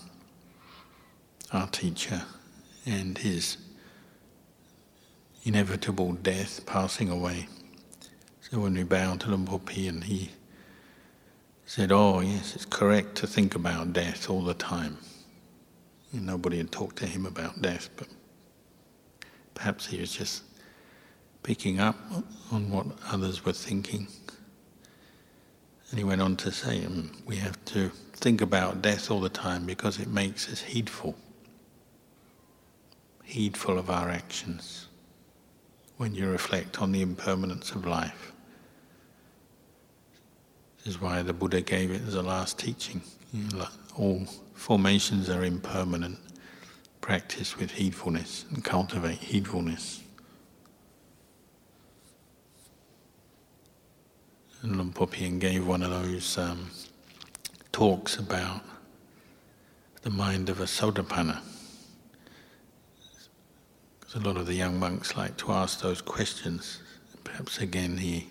our 1.54 1.68
teacher, 1.68 2.24
and 2.86 3.18
his 3.18 3.58
inevitable 5.44 6.14
death, 6.14 6.66
passing 6.66 7.10
away. 7.10 7.48
So 8.42 8.60
when 8.60 8.74
we 8.74 8.84
bowed 8.84 9.20
to 9.22 9.30
Luang 9.30 9.46
Por 9.46 9.60
Pian, 9.60 10.04
he 10.04 10.32
said, 11.66 11.92
Oh, 11.92 12.22
yes, 12.22 12.56
it's 12.56 12.66
correct 12.66 13.16
to 13.16 13.28
think 13.28 13.56
about 13.56 13.94
death 13.94 14.30
all 14.30 14.42
the 14.42 14.54
time. 14.54 14.98
And 16.12 16.26
nobody 16.26 16.58
had 16.58 16.72
talked 16.72 16.96
to 16.98 17.06
him 17.06 17.26
about 17.26 17.62
death, 17.62 17.90
but 17.98 18.08
perhaps 19.54 19.86
he 19.86 20.00
was 20.00 20.12
just 20.12 20.44
picking 21.48 21.80
up 21.80 21.96
on 22.52 22.70
what 22.70 22.86
others 23.10 23.46
were 23.46 23.54
thinking. 23.54 24.06
And 25.90 25.98
he 25.98 26.04
went 26.04 26.22
on 26.22 26.36
to 26.36 26.52
say, 26.52 26.86
we 27.26 27.38
have 27.38 27.64
to 27.66 27.88
think 28.12 28.42
about 28.42 28.82
death 28.82 29.10
all 29.10 29.22
the 29.22 29.30
time 29.30 29.66
because 29.66 29.98
it 29.98 30.10
makes 30.10 30.52
us 30.52 30.60
heedful, 30.60 31.16
heedful 33.24 33.80
of 33.80 33.90
our 33.90 34.10
actions 34.10 34.88
when 35.96 36.14
you 36.14 36.30
reflect 36.30 36.82
on 36.82 36.92
the 36.92 37.02
impermanence 37.02 37.72
of 37.72 37.86
life. 37.86 38.34
This 40.80 40.96
is 40.96 41.02
why 41.02 41.22
the 41.22 41.32
Buddha 41.32 41.62
gave 41.62 41.92
it 41.92 42.02
as 42.06 42.16
a 42.16 42.22
last 42.22 42.60
teaching. 42.60 43.02
all 43.98 44.26
formations 44.54 45.30
are 45.30 45.46
impermanent. 45.46 46.20
Practice 47.00 47.58
with 47.58 47.72
heedfulness 47.72 48.44
and 48.52 48.66
cultivate 48.66 49.20
heedfulness. 49.20 50.02
And 54.68 54.76
Luang 54.76 55.40
gave 55.40 55.66
one 55.66 55.82
of 55.82 55.92
those 55.92 56.38
um, 56.38 56.70
talks 57.72 58.18
about 58.18 58.62
the 60.02 60.10
mind 60.10 60.50
of 60.50 60.60
a 60.60 60.66
Sotapanna. 60.66 61.40
Because 63.98 64.16
a 64.16 64.20
lot 64.20 64.36
of 64.36 64.46
the 64.46 64.56
young 64.56 64.78
monks 64.78 65.16
like 65.16 65.38
to 65.38 65.54
ask 65.54 65.80
those 65.80 66.02
questions. 66.02 66.82
Perhaps 67.24 67.60
again 67.60 67.96
he 68.00 68.28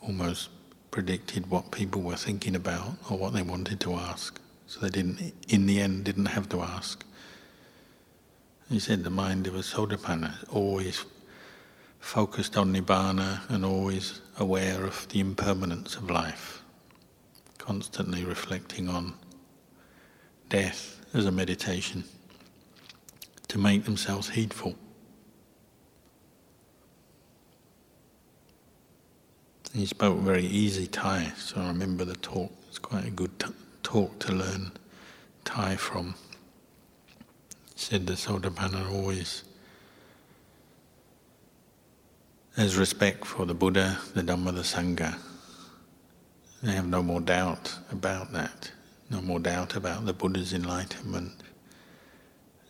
almost 0.00 0.48
predicted 0.90 1.48
what 1.48 1.70
people 1.70 2.02
were 2.02 2.16
thinking 2.16 2.56
about 2.56 2.94
or 3.08 3.16
what 3.16 3.32
they 3.32 3.42
wanted 3.42 3.78
to 3.80 3.94
ask. 3.94 4.40
So 4.66 4.80
they 4.80 4.90
didn't, 4.90 5.32
in 5.46 5.66
the 5.66 5.80
end, 5.80 6.02
didn't 6.02 6.26
have 6.26 6.48
to 6.48 6.62
ask. 6.62 7.04
He 8.68 8.80
said 8.80 9.04
the 9.04 9.10
mind 9.10 9.46
of 9.46 9.54
a 9.54 9.60
Sotapanna 9.60 10.34
always 10.52 11.04
focused 12.00 12.56
on 12.56 12.74
Nibbana 12.74 13.48
and 13.48 13.64
always 13.64 14.21
aware 14.42 14.84
of 14.84 15.08
the 15.10 15.20
impermanence 15.20 15.94
of 15.94 16.10
life, 16.10 16.62
constantly 17.58 18.24
reflecting 18.24 18.88
on 18.88 19.14
death 20.48 21.00
as 21.14 21.26
a 21.26 21.30
meditation 21.30 22.02
to 23.46 23.56
make 23.56 23.84
themselves 23.84 24.30
heedful. 24.30 24.74
He 29.72 29.86
spoke 29.86 30.18
very 30.18 30.44
easy 30.44 30.88
Thai, 30.88 31.32
so 31.38 31.60
I 31.60 31.68
remember 31.68 32.04
the 32.04 32.16
talk. 32.16 32.52
It's 32.68 32.80
quite 32.80 33.06
a 33.06 33.10
good 33.10 33.38
t- 33.38 33.46
talk 33.84 34.18
to 34.18 34.32
learn 34.32 34.72
Thai 35.44 35.76
from. 35.76 36.16
He 37.74 37.80
said 37.80 38.08
the 38.08 38.14
Sotapanna 38.14 38.92
always 38.92 39.44
there's 42.56 42.76
respect 42.76 43.24
for 43.24 43.46
the 43.46 43.54
Buddha, 43.54 43.98
the 44.14 44.22
Dhamma, 44.22 44.54
the 44.54 44.60
Sangha. 44.60 45.16
They 46.62 46.72
have 46.72 46.86
no 46.86 47.02
more 47.02 47.20
doubt 47.20 47.74
about 47.90 48.32
that. 48.32 48.70
No 49.10 49.22
more 49.22 49.40
doubt 49.40 49.74
about 49.74 50.04
the 50.04 50.12
Buddha's 50.12 50.52
enlightenment. 50.52 51.32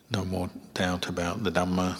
No 0.09 0.23
more 0.23 0.49
doubt 0.73 1.09
about 1.09 1.43
the 1.43 1.51
Dhamma, 1.51 1.99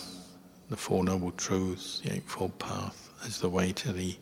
the 0.69 0.77
Four 0.77 1.03
Noble 1.03 1.31
Truths, 1.31 1.99
the 1.99 2.13
Eightfold 2.13 2.57
Path 2.57 3.09
as 3.25 3.39
the 3.39 3.49
way 3.49 3.73
to 3.73 3.91
the 3.91 4.15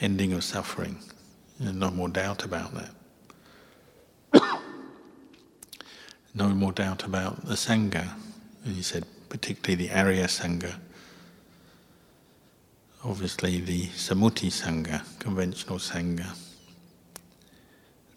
ending 0.00 0.32
of 0.32 0.42
suffering. 0.42 0.98
And 1.58 1.78
no 1.78 1.90
more 1.90 2.08
doubt 2.08 2.44
about 2.44 2.72
that. 2.74 2.90
no 6.34 6.48
more 6.48 6.72
doubt 6.72 7.04
about 7.04 7.44
the 7.44 7.54
Sangha. 7.54 8.14
And 8.64 8.74
he 8.74 8.82
said, 8.82 9.04
particularly 9.28 9.86
the 9.86 9.94
Arya 9.94 10.24
Sangha 10.24 10.78
obviously 13.04 13.60
the 13.60 13.86
Samuti 13.88 14.50
Sangha, 14.50 15.02
conventional 15.18 15.78
Sangha. 15.78 16.36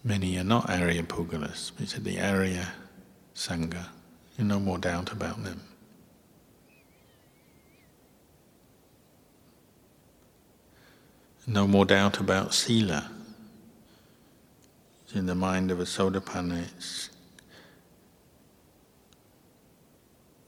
Many 0.03 0.37
are 0.37 0.43
not 0.43 0.67
Aryapugalas, 0.67 1.71
but 1.75 1.83
it's 1.83 1.93
the 1.93 2.19
Arya 2.21 2.69
Sangha. 3.35 3.87
No 4.39 4.59
more 4.59 4.77
doubt 4.77 5.11
about 5.11 5.43
them. 5.43 5.61
No 11.45 11.67
more 11.67 11.85
doubt 11.85 12.19
about 12.19 12.53
Sila. 12.53 13.09
It's 15.03 15.15
in 15.15 15.25
the 15.25 15.35
mind 15.35 15.71
of 15.71 15.79
a 15.79 15.85
Sotapanna, 15.85 16.63
it's, 16.75 17.09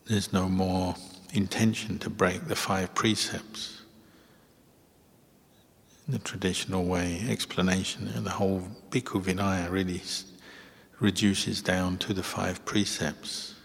there's 0.05 0.31
no 0.31 0.47
more 0.47 0.95
intention 1.33 1.99
to 1.99 2.09
break 2.09 2.47
the 2.47 2.55
five 2.55 2.93
precepts 2.95 3.78
the 6.09 6.19
traditional 6.19 6.85
way, 6.85 7.23
explanation, 7.29 8.07
and 8.15 8.25
the 8.25 8.31
whole 8.31 8.67
Bhikkhu 8.89 9.23
Vinaya 9.23 9.69
really 9.69 10.01
reduces 10.99 11.61
down 11.61 11.97
to 11.99 12.13
the 12.13 12.23
five 12.23 12.65
precepts. 12.65 13.55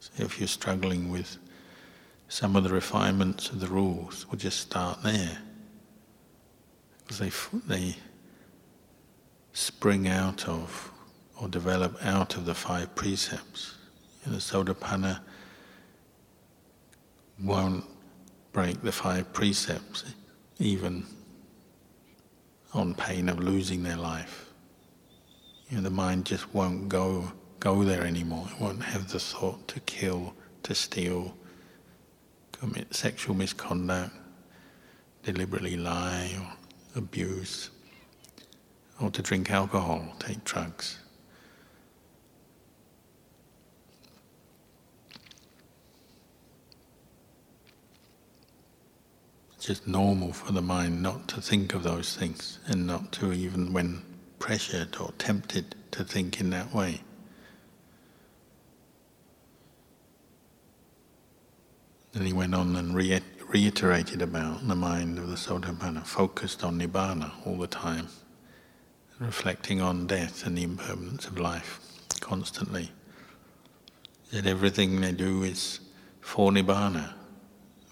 So 0.00 0.24
if 0.24 0.38
you're 0.38 0.48
struggling 0.48 1.10
with 1.10 1.36
some 2.28 2.56
of 2.56 2.64
the 2.64 2.70
refinements 2.70 3.50
of 3.50 3.60
the 3.60 3.66
rules, 3.66 4.26
we'll 4.28 4.38
just 4.38 4.60
start 4.60 5.02
there. 5.02 5.38
Because 7.00 7.18
they, 7.18 7.30
they 7.74 7.96
spring 9.52 10.08
out 10.08 10.48
of 10.48 10.90
or 11.40 11.48
develop 11.48 11.96
out 12.04 12.36
of 12.36 12.46
the 12.46 12.54
five 12.54 12.94
precepts. 12.94 13.76
You 14.24 14.32
know, 14.32 14.38
Sotapanna 14.38 15.20
won't 17.42 17.84
break 18.52 18.82
the 18.82 18.92
five 18.92 19.32
precepts 19.32 20.04
even 20.58 21.06
on 22.72 22.94
pain 22.94 23.28
of 23.28 23.38
losing 23.38 23.82
their 23.82 23.96
life. 23.96 24.50
You 25.70 25.76
know, 25.76 25.82
the 25.82 25.90
mind 25.90 26.26
just 26.26 26.52
won't 26.54 26.88
go 26.88 27.32
go 27.60 27.82
there 27.82 28.04
anymore. 28.04 28.46
It 28.50 28.60
won't 28.60 28.82
have 28.82 29.10
the 29.10 29.18
thought 29.18 29.66
to 29.68 29.80
kill, 29.80 30.34
to 30.62 30.74
steal, 30.74 31.34
commit 32.52 32.94
sexual 32.94 33.34
misconduct, 33.34 34.14
deliberately 35.22 35.76
lie 35.76 36.30
or 36.38 36.52
abuse, 36.96 37.70
or 39.00 39.10
to 39.10 39.22
drink 39.22 39.50
alcohol, 39.50 40.14
take 40.18 40.44
drugs. 40.44 40.98
Just 49.68 49.86
normal 49.86 50.32
for 50.32 50.50
the 50.52 50.62
mind 50.62 51.02
not 51.02 51.28
to 51.28 51.42
think 51.42 51.74
of 51.74 51.82
those 51.82 52.16
things 52.16 52.58
and 52.68 52.86
not 52.86 53.12
to 53.12 53.34
even 53.34 53.70
when 53.70 54.02
pressured 54.38 54.96
or 54.98 55.12
tempted 55.18 55.74
to 55.90 56.02
think 56.02 56.40
in 56.40 56.48
that 56.48 56.72
way. 56.72 57.02
Then 62.14 62.24
he 62.24 62.32
went 62.32 62.54
on 62.54 62.76
and 62.76 62.94
re- 62.94 63.20
reiterated 63.46 64.22
about 64.22 64.66
the 64.66 64.74
mind 64.74 65.18
of 65.18 65.28
the 65.28 65.36
Sotapanna, 65.36 66.06
focused 66.06 66.64
on 66.64 66.80
Nibbana 66.80 67.30
all 67.46 67.58
the 67.58 67.66
time, 67.66 68.08
reflecting 69.18 69.82
on 69.82 70.06
death 70.06 70.46
and 70.46 70.56
the 70.56 70.62
impermanence 70.62 71.26
of 71.26 71.38
life 71.38 71.78
constantly. 72.20 72.90
That 74.32 74.46
everything 74.46 75.02
they 75.02 75.12
do 75.12 75.42
is 75.42 75.80
for 76.22 76.50
Nibbana, 76.50 77.17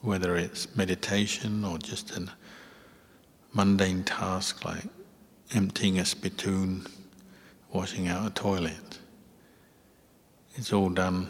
whether 0.03 0.37
it's 0.37 0.77
meditation 0.77 1.65
or 1.65 1.79
just 1.79 2.17
a 2.17 2.29
mundane 3.53 4.05
task 4.05 4.65
like 4.65 4.85
emptying 5.55 5.99
a 5.99 6.05
spittoon, 6.05 6.87
washing 7.73 8.09
out 8.09 8.27
a 8.27 8.31
toilet. 8.31 8.99
It's 10.55 10.73
all 10.73 10.91
done 10.91 11.29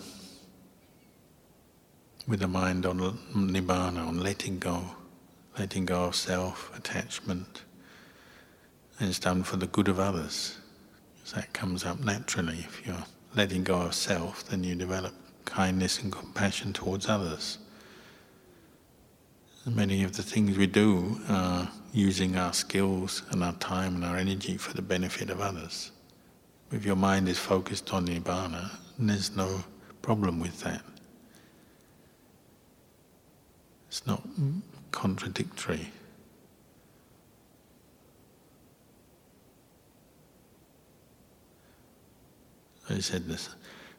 with 2.26 2.40
the 2.40 2.48
mind 2.48 2.86
on 2.86 2.98
nibbana, 3.34 4.06
on 4.06 4.20
letting 4.20 4.58
go, 4.58 4.82
letting 5.58 5.86
go 5.86 6.04
of 6.04 6.16
self, 6.16 6.76
attachment. 6.76 7.62
And 8.98 9.08
it's 9.08 9.18
done 9.18 9.42
for 9.42 9.56
the 9.56 9.66
good 9.66 9.88
of 9.88 10.00
others. 10.00 10.58
So 11.24 11.36
that 11.36 11.52
comes 11.52 11.84
up 11.84 12.00
naturally. 12.00 12.58
If 12.60 12.86
you're 12.86 13.04
letting 13.34 13.64
go 13.64 13.82
of 13.82 13.94
self, 13.94 14.44
then 14.44 14.64
you 14.64 14.74
develop 14.74 15.14
kindness 15.44 16.00
and 16.02 16.10
compassion 16.10 16.72
towards 16.72 17.08
others. 17.08 17.58
Many 19.68 20.04
of 20.04 20.16
the 20.16 20.22
things 20.22 20.56
we 20.56 20.68
do 20.68 21.20
are 21.28 21.68
using 21.92 22.36
our 22.36 22.52
skills 22.52 23.22
and 23.30 23.42
our 23.42 23.52
time 23.54 23.96
and 23.96 24.04
our 24.04 24.16
energy 24.16 24.56
for 24.56 24.72
the 24.74 24.82
benefit 24.82 25.28
of 25.28 25.40
others. 25.40 25.90
If 26.70 26.86
your 26.86 26.94
mind 26.94 27.28
is 27.28 27.38
focused 27.38 27.92
on 27.92 28.06
Nibbana, 28.06 28.70
there's 28.96 29.34
no 29.34 29.64
problem 30.02 30.38
with 30.38 30.60
that. 30.60 30.82
It's 33.88 34.06
not 34.06 34.22
contradictory. 34.92 35.90
I 42.88 43.00
said 43.00 43.26
this 43.26 43.48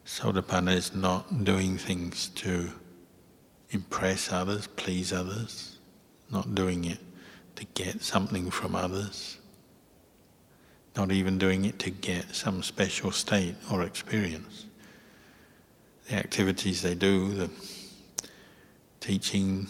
Sotapanna 0.06 0.74
is 0.74 0.94
not 0.94 1.44
doing 1.44 1.76
things 1.76 2.28
to 2.36 2.72
impress 3.70 4.32
others, 4.32 4.66
please 4.76 5.12
others, 5.12 5.76
not 6.30 6.54
doing 6.54 6.84
it 6.84 6.98
to 7.56 7.64
get 7.74 8.02
something 8.02 8.50
from 8.50 8.74
others, 8.74 9.38
not 10.96 11.12
even 11.12 11.38
doing 11.38 11.64
it 11.64 11.78
to 11.80 11.90
get 11.90 12.34
some 12.34 12.62
special 12.62 13.10
state 13.10 13.54
or 13.70 13.82
experience. 13.82 14.66
The 16.08 16.16
activities 16.16 16.82
they 16.82 16.94
do, 16.94 17.34
the 17.34 17.50
teaching, 19.00 19.66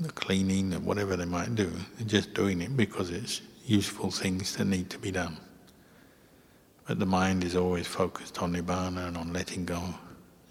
the 0.00 0.10
cleaning, 0.10 0.70
the 0.70 0.80
whatever 0.80 1.16
they 1.16 1.24
might 1.24 1.54
do, 1.54 1.70
they're 1.96 2.06
just 2.06 2.34
doing 2.34 2.60
it 2.60 2.76
because 2.76 3.10
it's 3.10 3.42
useful 3.64 4.10
things 4.10 4.56
that 4.56 4.66
need 4.66 4.90
to 4.90 4.98
be 4.98 5.10
done. 5.10 5.36
But 6.86 6.98
the 6.98 7.06
mind 7.06 7.44
is 7.44 7.56
always 7.56 7.86
focused 7.86 8.42
on 8.42 8.52
nibbana 8.52 9.08
and 9.08 9.16
on 9.16 9.32
letting 9.32 9.64
go 9.64 9.94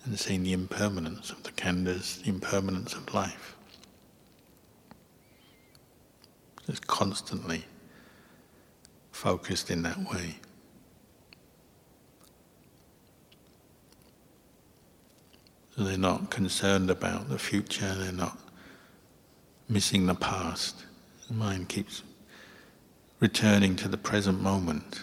and 0.05 0.19
seeing 0.19 0.43
the 0.43 0.53
impermanence 0.53 1.31
of 1.31 1.41
the 1.43 1.51
khandhas, 1.51 2.21
the 2.23 2.29
impermanence 2.29 2.93
of 2.93 3.13
life. 3.13 3.55
Just 6.67 6.85
constantly 6.87 7.65
focused 9.11 9.69
in 9.71 9.83
that 9.83 9.97
way. 9.97 10.35
So 15.75 15.83
they're 15.83 15.97
not 15.97 16.29
concerned 16.29 16.89
about 16.89 17.29
the 17.29 17.37
future, 17.37 17.93
they're 17.95 18.11
not 18.11 18.37
missing 19.67 20.05
the 20.05 20.15
past. 20.15 20.85
The 21.27 21.33
mind 21.33 21.69
keeps 21.69 22.03
returning 23.19 23.75
to 23.77 23.87
the 23.87 23.97
present 23.97 24.41
moment. 24.41 25.01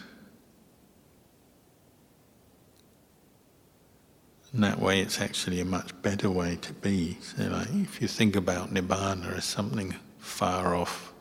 In 4.54 4.60
that 4.60 4.78
way, 4.78 5.00
it's 5.00 5.20
actually 5.20 5.60
a 5.60 5.64
much 5.64 5.90
better 6.02 6.30
way 6.30 6.56
to 6.60 6.72
be. 6.74 7.16
So, 7.22 7.44
like, 7.44 7.68
if 7.72 8.02
you 8.02 8.08
think 8.08 8.36
about 8.36 8.72
nibbana 8.72 9.38
as 9.38 9.44
something 9.46 9.94
far 10.18 10.74
off, 10.74 11.12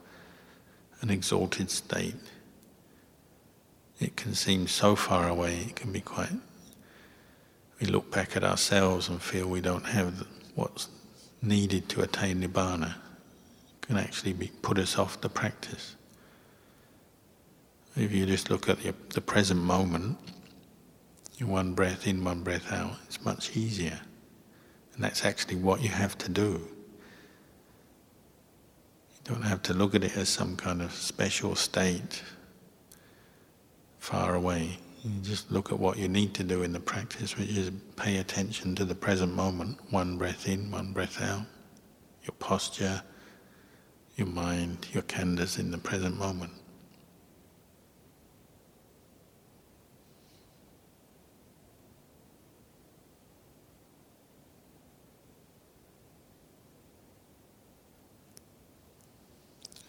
an 0.99 1.09
exalted 1.09 1.71
state, 1.71 2.15
it 3.99 4.17
can 4.17 4.33
seem 4.33 4.67
so 4.67 4.95
far 4.95 5.29
away. 5.29 5.59
It 5.59 5.75
can 5.75 5.91
be 5.91 6.01
quite. 6.01 6.33
We 7.79 7.87
look 7.87 8.11
back 8.11 8.35
at 8.35 8.43
ourselves 8.43 9.07
and 9.07 9.21
feel 9.21 9.47
we 9.47 9.61
don't 9.61 9.85
have 9.85 10.27
what's 10.55 10.89
needed 11.41 11.87
to 11.89 12.01
attain 12.01 12.41
nibbana. 12.41 12.95
It 12.95 13.87
can 13.87 13.97
actually 13.97 14.33
be, 14.33 14.51
put 14.61 14.77
us 14.77 14.97
off 14.97 15.21
the 15.21 15.29
practice. 15.29 15.95
If 17.95 18.11
you 18.11 18.25
just 18.25 18.49
look 18.49 18.67
at 18.69 18.81
the, 18.81 18.93
the 19.13 19.21
present 19.21 19.61
moment 19.61 20.17
one 21.47 21.73
breath 21.73 22.07
in, 22.07 22.23
one 22.23 22.41
breath 22.41 22.71
out. 22.71 22.97
It's 23.05 23.23
much 23.23 23.55
easier. 23.55 23.99
And 24.93 25.03
that's 25.03 25.25
actually 25.25 25.55
what 25.55 25.81
you 25.81 25.89
have 25.89 26.17
to 26.19 26.29
do. 26.29 26.67
You 29.09 29.21
don't 29.23 29.43
have 29.43 29.61
to 29.63 29.73
look 29.73 29.95
at 29.95 30.03
it 30.03 30.17
as 30.17 30.29
some 30.29 30.55
kind 30.55 30.81
of 30.81 30.93
special 30.93 31.55
state 31.55 32.23
far 33.99 34.35
away. 34.35 34.79
You 35.03 35.19
just 35.21 35.51
look 35.51 35.71
at 35.71 35.79
what 35.79 35.97
you 35.97 36.07
need 36.07 36.33
to 36.35 36.43
do 36.43 36.63
in 36.63 36.73
the 36.73 36.79
practice, 36.79 37.37
which 37.37 37.49
is 37.49 37.71
pay 37.95 38.17
attention 38.17 38.75
to 38.75 38.85
the 38.85 38.95
present 38.95 39.33
moment, 39.33 39.79
one 39.91 40.17
breath 40.17 40.47
in, 40.47 40.69
one 40.69 40.93
breath 40.93 41.21
out, 41.21 41.45
your 42.23 42.35
posture, 42.39 43.01
your 44.15 44.27
mind, 44.27 44.87
your 44.91 45.03
khandhas 45.03 45.57
in 45.57 45.71
the 45.71 45.77
present 45.77 46.17
moment. 46.17 46.51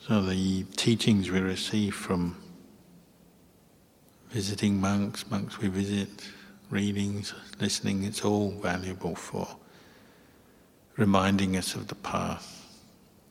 So 0.08 0.20
the 0.20 0.64
teachings 0.76 1.30
we 1.30 1.38
receive 1.38 1.94
from 1.94 2.36
visiting 4.30 4.80
monks, 4.80 5.30
monks 5.30 5.60
we 5.60 5.68
visit, 5.68 6.08
readings, 6.70 7.32
listening, 7.60 8.02
it's 8.02 8.24
all 8.24 8.50
valuable 8.50 9.14
for 9.14 9.46
reminding 10.96 11.56
us 11.56 11.76
of 11.76 11.86
the 11.86 11.94
path, 11.94 12.66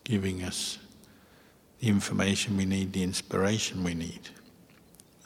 giving 0.05 0.43
us 0.43 0.77
the 1.81 1.89
information 1.89 2.55
we 2.55 2.63
need, 2.63 2.93
the 2.93 3.03
inspiration 3.03 3.83
we 3.83 3.93
need. 3.93 4.29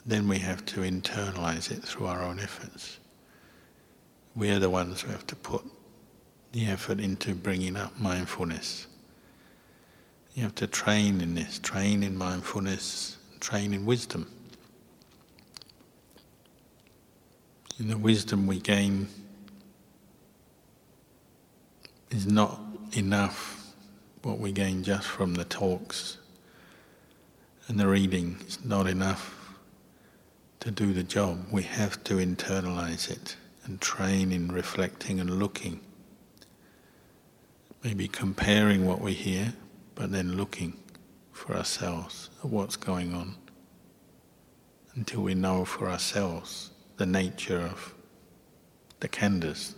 Then 0.04 0.26
we 0.26 0.40
have 0.40 0.66
to 0.66 0.80
internalize 0.80 1.70
it 1.70 1.84
through 1.84 2.06
our 2.06 2.24
own 2.24 2.40
efforts. 2.40 2.98
We're 4.34 4.58
the 4.58 4.70
ones 4.70 5.02
who 5.02 5.12
have 5.12 5.28
to 5.28 5.36
put 5.36 5.62
the 6.50 6.66
effort 6.66 6.98
into 6.98 7.36
bringing 7.36 7.76
up 7.76 7.96
mindfulness 8.00 8.88
You 10.36 10.42
have 10.42 10.54
to 10.56 10.66
train 10.66 11.22
in 11.22 11.34
this, 11.34 11.58
train 11.58 12.02
in 12.02 12.14
mindfulness, 12.14 13.16
train 13.40 13.72
in 13.72 13.86
wisdom. 13.86 14.30
In 17.80 17.88
the 17.88 17.96
wisdom 17.96 18.46
we 18.46 18.60
gain 18.60 19.08
is 22.10 22.26
not 22.26 22.60
enough 22.92 23.72
what 24.24 24.38
we 24.38 24.52
gain 24.52 24.82
just 24.82 25.06
from 25.06 25.32
the 25.32 25.44
talks 25.44 26.18
and 27.68 27.80
the 27.80 27.88
reading. 27.88 28.36
It's 28.42 28.62
not 28.62 28.86
enough 28.86 29.56
to 30.60 30.70
do 30.70 30.92
the 30.92 31.02
job. 31.02 31.46
We 31.50 31.62
have 31.62 32.04
to 32.04 32.16
internalize 32.16 33.10
it 33.10 33.38
and 33.64 33.80
train 33.80 34.32
in 34.32 34.48
reflecting 34.48 35.18
and 35.18 35.38
looking. 35.38 35.80
Maybe 37.82 38.06
comparing 38.06 38.84
what 38.84 39.00
we 39.00 39.14
hear, 39.14 39.54
but 39.96 40.12
then 40.12 40.36
looking 40.36 40.78
for 41.32 41.56
ourselves 41.56 42.30
at 42.44 42.48
what's 42.48 42.76
going 42.76 43.12
on 43.12 43.34
until 44.94 45.22
we 45.22 45.34
know 45.34 45.64
for 45.64 45.88
ourselves 45.88 46.70
the 46.98 47.06
nature 47.06 47.58
of 47.58 47.94
the 49.00 49.08
khandhas 49.08 49.74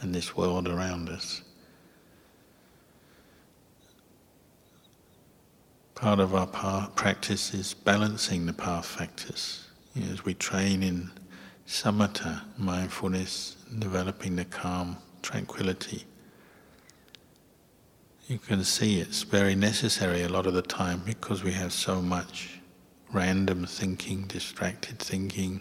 and 0.00 0.14
this 0.14 0.36
world 0.36 0.66
around 0.68 1.08
us. 1.08 1.42
Part 5.94 6.20
of 6.20 6.34
our 6.34 6.88
practice 6.88 7.54
is 7.54 7.74
balancing 7.74 8.46
the 8.46 8.52
path 8.52 8.86
factors. 8.86 9.66
You 9.94 10.04
know, 10.04 10.12
as 10.12 10.24
we 10.24 10.34
train 10.34 10.82
in 10.82 11.10
samatha, 11.66 12.42
mindfulness, 12.58 13.56
developing 13.78 14.36
the 14.36 14.44
calm, 14.44 14.98
tranquility, 15.22 16.04
you 18.26 18.38
can 18.38 18.64
see 18.64 18.98
it's 18.98 19.22
very 19.22 19.54
necessary 19.54 20.22
a 20.22 20.28
lot 20.28 20.46
of 20.46 20.54
the 20.54 20.62
time 20.62 21.00
because 21.04 21.44
we 21.44 21.52
have 21.52 21.72
so 21.72 22.02
much 22.02 22.60
random 23.12 23.64
thinking, 23.64 24.26
distracted 24.26 24.98
thinking, 24.98 25.60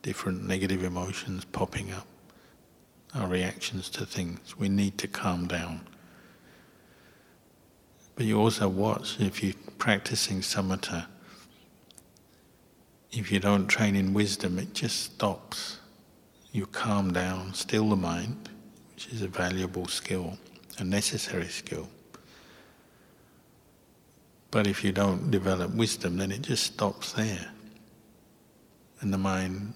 different 0.00 0.46
negative 0.46 0.82
emotions 0.82 1.44
popping 1.44 1.92
up, 1.92 2.06
our 3.14 3.28
reactions 3.28 3.90
to 3.90 4.06
things. 4.06 4.56
We 4.58 4.70
need 4.70 4.96
to 4.98 5.08
calm 5.08 5.46
down. 5.46 5.82
But 8.14 8.24
you 8.24 8.40
also 8.40 8.66
watch 8.68 9.20
if 9.20 9.42
you're 9.42 9.54
practicing 9.76 10.40
samatha, 10.40 11.06
if 13.12 13.30
you 13.30 13.40
don't 13.40 13.66
train 13.66 13.94
in 13.94 14.14
wisdom, 14.14 14.58
it 14.58 14.72
just 14.72 15.00
stops. 15.00 15.80
You 16.50 16.64
calm 16.66 17.12
down, 17.12 17.52
still 17.52 17.90
the 17.90 17.96
mind, 17.96 18.48
which 18.94 19.08
is 19.08 19.20
a 19.20 19.28
valuable 19.28 19.86
skill, 19.86 20.38
a 20.80 20.84
necessary 20.84 21.48
skill. 21.48 21.88
But 24.50 24.66
if 24.66 24.82
you 24.82 24.92
don't 24.92 25.30
develop 25.30 25.72
wisdom, 25.74 26.16
then 26.16 26.32
it 26.32 26.42
just 26.42 26.64
stops 26.64 27.12
there. 27.12 27.50
And 29.00 29.12
the 29.12 29.18
mind 29.18 29.74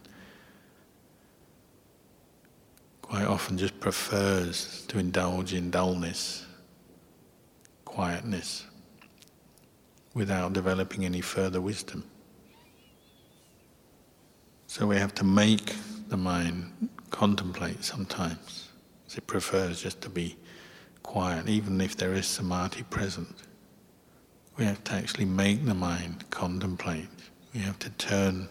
quite 3.03 3.27
often 3.27 3.57
just 3.57 3.79
prefers 3.81 4.85
to 4.89 4.99
indulge 4.99 5.55
in 5.55 5.71
dullness, 5.71 6.45
quietness, 7.85 8.67
without 10.15 10.53
developing 10.53 11.05
any 11.05 11.21
further 11.21 11.61
wisdom. 11.61 12.03
So 14.67 14.87
we 14.87 14.97
have 14.97 15.15
to 15.17 15.25
make 15.25 15.75
the 16.09 16.17
mind 16.17 16.89
contemplate 17.11 17.85
sometimes. 17.85 18.69
It 19.17 19.27
prefers 19.29 19.81
just 19.81 20.01
to 20.01 20.09
be 20.09 20.37
quiet, 21.05 21.49
even 21.49 21.81
if 21.81 21.97
there 21.97 22.13
is 22.15 22.27
samadhi 22.27 22.83
present. 22.83 23.37
We 24.57 24.65
have 24.65 24.83
to 24.85 24.95
actually 24.95 25.27
make 25.27 25.65
the 25.65 25.75
mind 25.75 26.29
contemplate. 26.31 27.09
We 27.55 27.61
have 27.61 27.79
to 27.81 27.91
turn, 27.91 28.49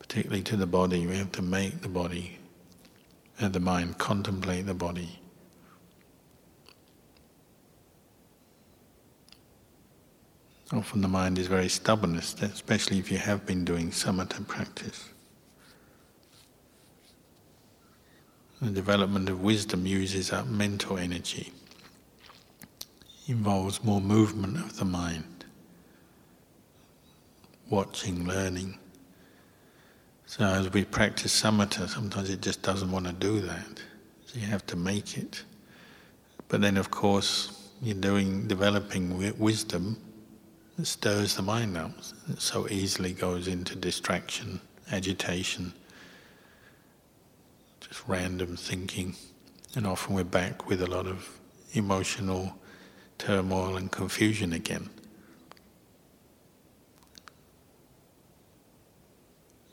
particularly 0.00 0.42
to 0.42 0.56
the 0.56 0.66
body, 0.66 1.06
we 1.06 1.16
have 1.16 1.30
to 1.32 1.42
make 1.42 1.80
the 1.82 1.88
body 1.88 2.38
and 3.38 3.52
the 3.52 3.60
mind 3.60 3.98
contemplate 3.98 4.66
the 4.66 4.74
body. 4.74 5.20
Often 10.72 11.02
the 11.02 11.08
mind 11.08 11.38
is 11.38 11.46
very 11.46 11.68
stubborn, 11.68 12.16
especially 12.16 12.98
if 12.98 13.12
you 13.12 13.18
have 13.18 13.46
been 13.46 13.64
doing 13.64 13.90
samatha 13.90 14.46
practice. 14.48 15.13
The 18.64 18.70
development 18.70 19.28
of 19.28 19.42
wisdom 19.42 19.86
uses 19.86 20.32
up 20.32 20.46
mental 20.46 20.96
energy, 20.96 21.52
involves 23.26 23.84
more 23.84 24.00
movement 24.00 24.56
of 24.56 24.78
the 24.78 24.86
mind, 24.86 25.44
watching, 27.68 28.26
learning. 28.26 28.78
So 30.24 30.46
as 30.46 30.72
we 30.72 30.82
practice 30.84 31.42
samatha, 31.42 31.90
sometimes 31.90 32.30
it 32.30 32.40
just 32.40 32.62
doesn't 32.62 32.90
want 32.90 33.06
to 33.06 33.12
do 33.12 33.40
that. 33.40 33.82
So 34.24 34.38
you 34.38 34.46
have 34.46 34.64
to 34.68 34.76
make 34.76 35.18
it. 35.18 35.44
But 36.48 36.62
then, 36.62 36.78
of 36.78 36.90
course, 36.90 37.70
you're 37.82 37.94
doing 37.94 38.48
developing 38.48 39.38
wisdom 39.38 39.98
it 40.78 40.86
stirs 40.86 41.36
the 41.36 41.42
mind 41.42 41.76
up. 41.76 41.92
It 42.28 42.40
so 42.40 42.66
easily 42.68 43.12
goes 43.12 43.46
into 43.46 43.76
distraction, 43.76 44.60
agitation, 44.90 45.72
just 47.94 48.08
random 48.08 48.56
thinking. 48.56 49.14
And 49.76 49.86
often 49.86 50.14
we're 50.14 50.24
back 50.24 50.68
with 50.68 50.82
a 50.82 50.86
lot 50.86 51.06
of 51.06 51.28
emotional 51.74 52.52
turmoil 53.18 53.76
and 53.76 53.90
confusion 53.90 54.52
again. 54.52 54.90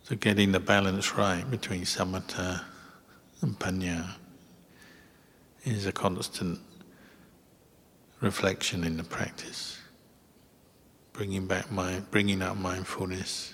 So 0.04 0.16
getting 0.16 0.52
the 0.52 0.60
balance 0.60 1.16
right 1.16 1.50
between 1.50 1.82
samatha 1.82 2.62
and 3.42 3.58
panya 3.58 4.08
is 5.64 5.86
a 5.86 5.92
constant 5.92 6.60
reflection 8.20 8.84
in 8.84 8.98
the 8.98 9.04
practice 9.04 9.80
bringing 11.14 11.46
back 11.46 11.72
mind, 11.72 12.10
bringing 12.10 12.42
up 12.42 12.56
mindfulness, 12.56 13.54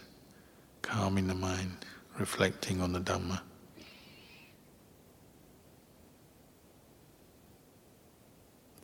calming 0.81 1.27
the 1.27 1.35
mind, 1.35 1.71
reflecting 2.19 2.81
on 2.81 2.93
the 2.93 2.99
Dhamma. 2.99 3.41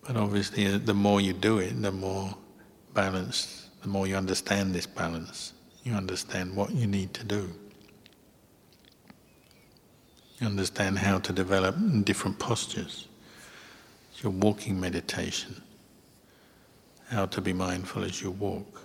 But 0.05 0.17
obviously, 0.17 0.67
uh, 0.67 0.79
the 0.83 0.93
more 0.93 1.21
you 1.21 1.33
do 1.33 1.59
it, 1.59 1.81
the 1.81 1.91
more 1.91 2.35
balance, 2.93 3.69
the 3.81 3.87
more 3.87 4.07
you 4.07 4.15
understand 4.15 4.73
this 4.75 4.85
balance, 4.85 5.53
you 5.83 5.93
understand 5.93 6.55
what 6.55 6.71
you 6.71 6.87
need 6.87 7.13
to 7.13 7.23
do. 7.23 7.49
You 10.39 10.47
understand 10.47 10.99
how 10.99 11.19
to 11.19 11.33
develop 11.33 11.75
different 12.03 12.39
postures. 12.39 13.07
It's 14.11 14.23
your 14.23 14.31
walking 14.31 14.79
meditation 14.79 15.61
how 17.13 17.27
to 17.27 17.41
be 17.41 17.53
mindful 17.53 18.03
as 18.03 18.21
you 18.21 18.31
walk, 18.31 18.81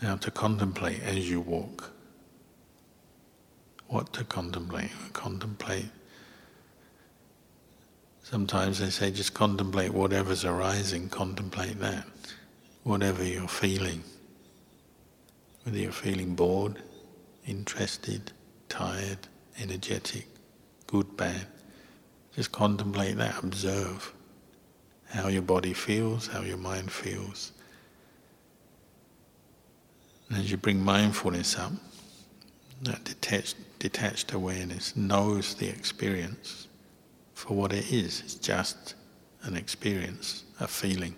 how 0.00 0.16
to 0.16 0.30
contemplate 0.30 1.02
as 1.02 1.28
you 1.28 1.40
walk, 1.40 1.90
what 3.88 4.12
to 4.12 4.24
contemplate. 4.24 4.90
Contemplate. 5.12 5.90
Sometimes 8.24 8.78
they 8.78 8.88
say 8.88 9.10
just 9.10 9.34
contemplate 9.34 9.92
whatever's 9.92 10.46
arising, 10.46 11.10
contemplate 11.10 11.78
that, 11.80 12.06
whatever 12.82 13.22
you're 13.22 13.46
feeling. 13.46 14.02
Whether 15.62 15.76
you're 15.76 15.92
feeling 15.92 16.34
bored, 16.34 16.78
interested, 17.46 18.32
tired, 18.70 19.18
energetic, 19.58 20.26
good, 20.86 21.18
bad, 21.18 21.46
just 22.34 22.50
contemplate 22.50 23.18
that, 23.18 23.44
observe 23.44 24.14
how 25.10 25.28
your 25.28 25.42
body 25.42 25.74
feels, 25.74 26.26
how 26.26 26.40
your 26.40 26.56
mind 26.56 26.90
feels. 26.90 27.52
And 30.30 30.38
as 30.38 30.50
you 30.50 30.56
bring 30.56 30.82
mindfulness 30.82 31.58
up, 31.58 31.72
that 32.84 33.04
detached, 33.04 33.56
detached 33.78 34.32
awareness 34.32 34.96
knows 34.96 35.54
the 35.56 35.68
experience 35.68 36.68
for 37.34 37.54
what 37.54 37.72
it 37.72 37.92
is. 37.92 38.20
It's 38.20 38.34
just 38.34 38.94
an 39.42 39.56
experience, 39.56 40.44
a 40.60 40.66
feeling 40.66 41.16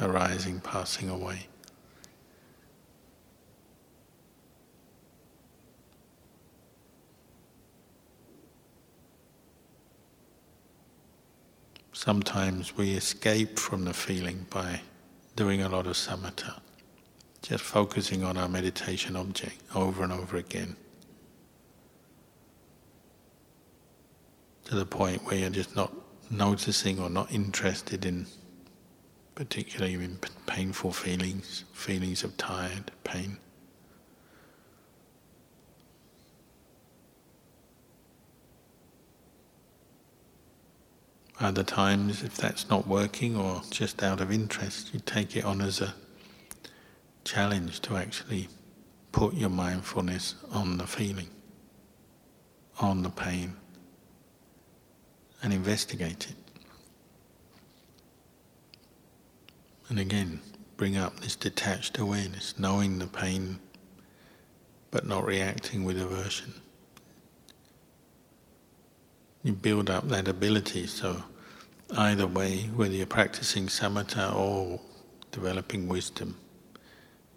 arising, 0.00 0.60
passing 0.60 1.08
away. 1.08 1.46
Sometimes 11.92 12.76
we 12.76 12.92
escape 12.92 13.58
from 13.58 13.84
the 13.84 13.92
feeling 13.92 14.46
by 14.50 14.80
doing 15.34 15.62
a 15.62 15.68
lot 15.68 15.88
of 15.88 15.94
samatha, 15.94 16.60
just 17.42 17.64
focusing 17.64 18.22
on 18.22 18.36
our 18.36 18.48
meditation 18.48 19.16
object 19.16 19.60
over 19.74 20.04
and 20.04 20.12
over 20.12 20.36
again. 20.36 20.76
To 24.68 24.74
the 24.74 24.86
point 24.86 25.24
where 25.24 25.36
you're 25.36 25.50
just 25.50 25.74
not 25.74 25.92
noticing 26.30 27.00
or 27.00 27.08
not 27.08 27.32
interested 27.32 28.04
in 28.04 28.26
particularly 29.34 29.94
in 29.94 30.18
painful 30.46 30.92
feelings, 30.92 31.64
feelings 31.72 32.22
of 32.22 32.36
tired, 32.36 32.90
pain. 33.04 33.38
Other 41.40 41.62
times, 41.62 42.22
if 42.22 42.36
that's 42.36 42.68
not 42.68 42.86
working 42.86 43.36
or 43.36 43.62
just 43.70 44.02
out 44.02 44.20
of 44.20 44.32
interest, 44.32 44.92
you 44.92 45.00
take 45.00 45.36
it 45.36 45.44
on 45.44 45.60
as 45.60 45.80
a 45.80 45.94
challenge 47.24 47.80
to 47.82 47.96
actually 47.96 48.48
put 49.12 49.34
your 49.34 49.50
mindfulness 49.50 50.34
on 50.50 50.78
the 50.78 50.86
feeling, 50.86 51.28
on 52.80 53.02
the 53.02 53.10
pain, 53.10 53.56
and 55.42 55.52
investigate 55.52 56.28
it. 56.30 56.36
And 59.88 59.98
again, 59.98 60.40
bring 60.76 60.96
up 60.96 61.20
this 61.20 61.36
detached 61.36 61.98
awareness, 61.98 62.58
knowing 62.58 62.98
the 62.98 63.06
pain 63.06 63.58
but 64.90 65.06
not 65.06 65.24
reacting 65.26 65.84
with 65.84 66.00
aversion. 66.00 66.54
You 69.42 69.52
build 69.52 69.90
up 69.90 70.08
that 70.08 70.28
ability 70.28 70.86
so 70.86 71.22
either 71.96 72.26
way, 72.26 72.70
whether 72.74 72.94
you're 72.94 73.06
practicing 73.06 73.66
samatha 73.66 74.34
or 74.34 74.80
developing 75.30 75.88
wisdom, 75.88 76.36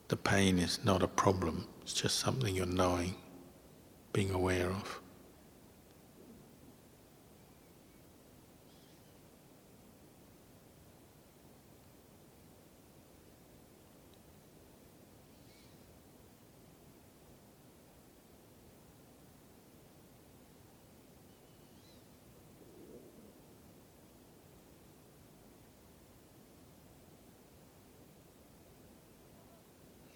the 0.07 0.17
pain 0.17 0.59
is 0.59 0.83
not 0.83 1.03
a 1.03 1.07
problem, 1.07 1.67
it's 1.81 1.93
just 1.93 2.19
something 2.19 2.55
you're 2.55 2.65
knowing, 2.65 3.15
being 4.13 4.31
aware 4.31 4.69
of. 4.69 5.00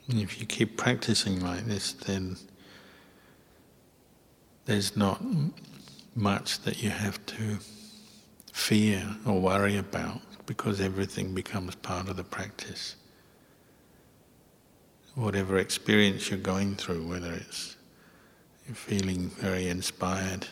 If 0.07 0.39
you 0.39 0.45
keep 0.45 0.77
practicing 0.77 1.41
like 1.41 1.65
this, 1.65 1.93
then 1.93 2.37
there's 4.65 4.95
not 4.95 5.21
much 6.15 6.59
that 6.61 6.81
you 6.83 6.91
have 6.91 7.23
to 7.25 7.57
fear 8.51 9.03
or 9.25 9.39
worry 9.39 9.77
about 9.77 10.21
because 10.45 10.79
everything 10.79 11.33
becomes 11.33 11.75
part 11.75 12.07
of 12.07 12.17
the 12.17 12.23
practice. 12.23 12.95
Whatever 15.15 15.57
experience 15.57 16.29
you're 16.29 16.39
going 16.39 16.75
through, 16.75 17.07
whether 17.07 17.33
it's 17.33 17.75
you're 18.67 18.75
feeling 18.75 19.29
very 19.29 19.67
inspired, 19.69 20.47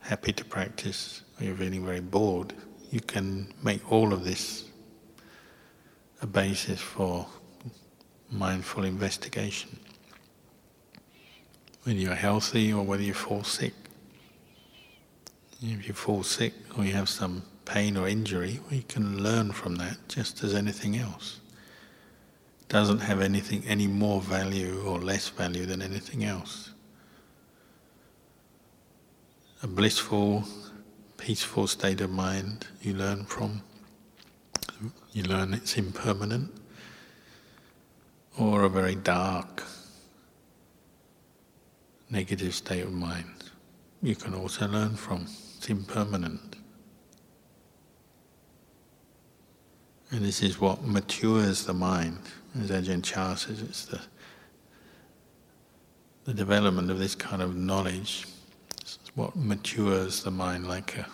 happy 0.00 0.32
to 0.32 0.44
practice, 0.44 1.22
or 1.38 1.46
you're 1.46 1.56
feeling 1.56 1.84
very 1.84 2.00
bored, 2.00 2.52
you 2.90 3.00
can 3.00 3.52
make 3.62 3.90
all 3.90 4.12
of 4.12 4.24
this 4.24 4.64
a 6.20 6.26
basis 6.26 6.80
for 6.80 7.26
mindful 8.34 8.84
investigation. 8.84 9.78
Whether 11.84 11.98
you're 11.98 12.14
healthy 12.14 12.72
or 12.72 12.82
whether 12.82 13.02
you 13.02 13.14
fall 13.14 13.44
sick. 13.44 13.74
If 15.62 15.86
you 15.88 15.94
fall 15.94 16.22
sick 16.22 16.52
or 16.76 16.84
you 16.84 16.92
have 16.92 17.08
some 17.08 17.42
pain 17.64 17.96
or 17.96 18.08
injury, 18.08 18.60
you 18.70 18.82
can 18.82 19.22
learn 19.22 19.52
from 19.52 19.76
that 19.76 19.96
just 20.08 20.42
as 20.42 20.54
anything 20.54 20.96
else. 20.96 21.40
It 22.62 22.68
doesn't 22.68 23.00
have 23.00 23.20
anything 23.20 23.62
any 23.66 23.86
more 23.86 24.20
value 24.20 24.82
or 24.84 24.98
less 24.98 25.28
value 25.28 25.66
than 25.66 25.80
anything 25.80 26.24
else. 26.24 26.70
A 29.62 29.66
blissful, 29.66 30.44
peaceful 31.16 31.66
state 31.66 32.00
of 32.00 32.10
mind 32.10 32.66
you 32.82 32.94
learn 32.94 33.24
from. 33.24 33.62
You 35.12 35.22
learn 35.22 35.54
it's 35.54 35.78
impermanent 35.78 36.50
or 38.38 38.64
a 38.64 38.68
very 38.68 38.94
dark, 38.94 39.62
negative 42.10 42.54
state 42.54 42.84
of 42.84 42.92
mind, 42.92 43.50
you 44.02 44.14
can 44.14 44.34
also 44.34 44.66
learn 44.68 44.96
from. 44.96 45.26
It's 45.58 45.70
impermanent. 45.70 46.56
And 50.10 50.24
this 50.24 50.42
is 50.42 50.60
what 50.60 50.82
matures 50.84 51.64
the 51.64 51.72
mind. 51.74 52.18
As 52.60 52.70
Ajahn 52.70 53.02
Chah 53.02 53.34
says, 53.34 53.62
it's 53.62 53.86
the, 53.86 54.00
the 56.24 56.34
development 56.34 56.90
of 56.90 56.98
this 56.98 57.14
kind 57.14 57.40
of 57.40 57.56
knowledge. 57.56 58.26
It's 58.80 58.98
what 59.14 59.34
matures 59.34 60.22
the 60.22 60.30
mind 60.30 60.68
like 60.68 60.98
a 60.98 61.06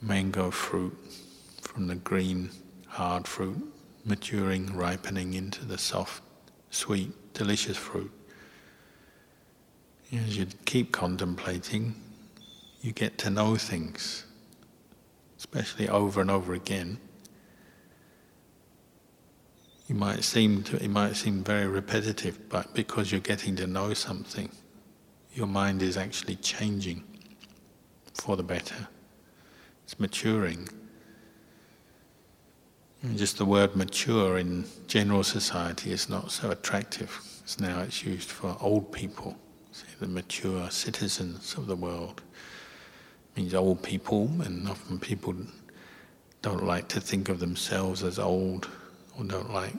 mango 0.00 0.50
fruit 0.50 0.96
from 1.60 1.86
the 1.86 1.96
green, 1.96 2.50
hard 2.86 3.28
fruit 3.28 3.62
maturing, 4.08 4.74
ripening 4.74 5.34
into 5.34 5.64
the 5.64 5.78
soft, 5.78 6.22
sweet, 6.70 7.12
delicious 7.34 7.76
fruit. 7.76 8.10
As 10.12 10.36
you 10.36 10.46
keep 10.64 10.90
contemplating, 10.90 11.94
you 12.80 12.92
get 12.92 13.18
to 13.18 13.30
know 13.30 13.56
things, 13.56 14.24
especially 15.36 15.88
over 15.88 16.20
and 16.20 16.30
over 16.30 16.54
again. 16.54 16.98
You 19.86 19.94
might 19.94 20.24
seem 20.24 20.62
to, 20.64 20.82
it 20.82 20.88
might 20.88 21.16
seem 21.16 21.44
very 21.44 21.66
repetitive, 21.66 22.48
but 22.48 22.74
because 22.74 23.12
you're 23.12 23.20
getting 23.20 23.56
to 23.56 23.66
know 23.66 23.94
something, 23.94 24.50
your 25.34 25.46
mind 25.46 25.82
is 25.82 25.96
actually 25.96 26.36
changing 26.36 27.04
for 28.14 28.36
the 28.36 28.42
better. 28.42 28.88
It's 29.84 29.98
maturing. 29.98 30.68
Mm. 33.04 33.16
Just 33.16 33.38
the 33.38 33.44
word 33.44 33.76
mature 33.76 34.38
in 34.38 34.64
general 34.88 35.22
society 35.22 35.92
is 35.92 36.08
not 36.08 36.32
so 36.32 36.50
attractive. 36.50 37.20
It's 37.42 37.60
now 37.60 37.80
it's 37.80 38.02
used 38.02 38.28
for 38.28 38.56
old 38.60 38.90
people, 38.92 39.36
the 40.00 40.08
mature 40.08 40.68
citizens 40.70 41.54
of 41.54 41.66
the 41.66 41.76
world. 41.76 42.22
It 43.36 43.40
means 43.40 43.54
old 43.54 43.82
people, 43.84 44.28
and 44.42 44.68
often 44.68 44.98
people 44.98 45.36
don't 46.42 46.64
like 46.64 46.88
to 46.88 47.00
think 47.00 47.28
of 47.28 47.38
themselves 47.38 48.02
as 48.02 48.18
old, 48.18 48.68
or 49.16 49.24
don't 49.24 49.52
like 49.52 49.74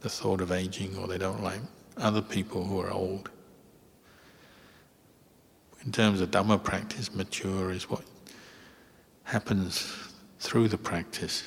the 0.00 0.08
thought 0.08 0.40
of 0.40 0.50
aging, 0.50 0.96
or 0.98 1.06
they 1.06 1.18
don't 1.18 1.44
like 1.44 1.60
other 1.96 2.22
people 2.22 2.64
who 2.64 2.80
are 2.80 2.90
old. 2.90 3.30
In 5.84 5.92
terms 5.92 6.20
of 6.20 6.32
Dhamma 6.32 6.62
practice, 6.62 7.14
mature 7.14 7.70
is 7.70 7.88
what 7.88 8.02
happens 9.22 9.94
through 10.40 10.68
the 10.68 10.78
practice 10.78 11.44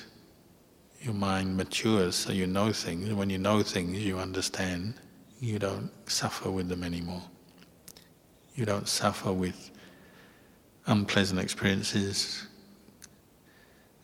your 1.02 1.14
mind 1.14 1.56
matures 1.56 2.16
so 2.16 2.32
you 2.32 2.48
know 2.48 2.72
things. 2.72 3.08
And 3.08 3.18
when 3.18 3.30
you 3.30 3.38
know 3.38 3.62
things, 3.64 4.00
you 4.00 4.18
understand. 4.18 4.96
You 5.40 5.60
don't 5.60 5.92
suffer 6.10 6.50
with 6.50 6.68
them 6.68 6.84
anymore. 6.84 7.22
You 8.56 8.66
don't 8.66 8.88
suffer 8.88 9.32
with 9.32 9.72
unpleasant 10.88 11.40
experiences. 11.40 12.48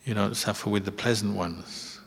You 0.05 0.13
don't 0.13 0.35
suffer 0.35 0.69
with 0.69 0.85
the 0.85 0.91
pleasant 0.91 1.35
ones. 1.35 1.99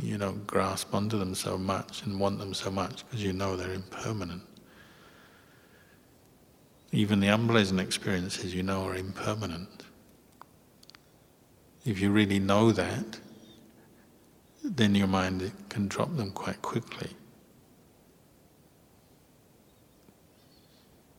You 0.00 0.18
don't 0.18 0.46
grasp 0.46 0.94
onto 0.94 1.18
them 1.18 1.34
so 1.34 1.58
much 1.58 2.04
and 2.04 2.18
want 2.18 2.38
them 2.38 2.54
so 2.54 2.70
much 2.70 3.04
because 3.04 3.22
you 3.22 3.32
know 3.32 3.56
they're 3.56 3.72
impermanent. 3.72 4.42
Even 6.92 7.20
the 7.20 7.28
unpleasant 7.28 7.80
experiences 7.80 8.54
you 8.54 8.62
know 8.62 8.84
are 8.84 8.94
impermanent. 8.94 9.84
If 11.84 12.00
you 12.00 12.10
really 12.10 12.38
know 12.38 12.70
that, 12.72 13.18
then 14.74 14.94
your 14.94 15.06
mind 15.06 15.52
can 15.68 15.86
drop 15.86 16.16
them 16.16 16.30
quite 16.30 16.62
quickly. 16.62 17.10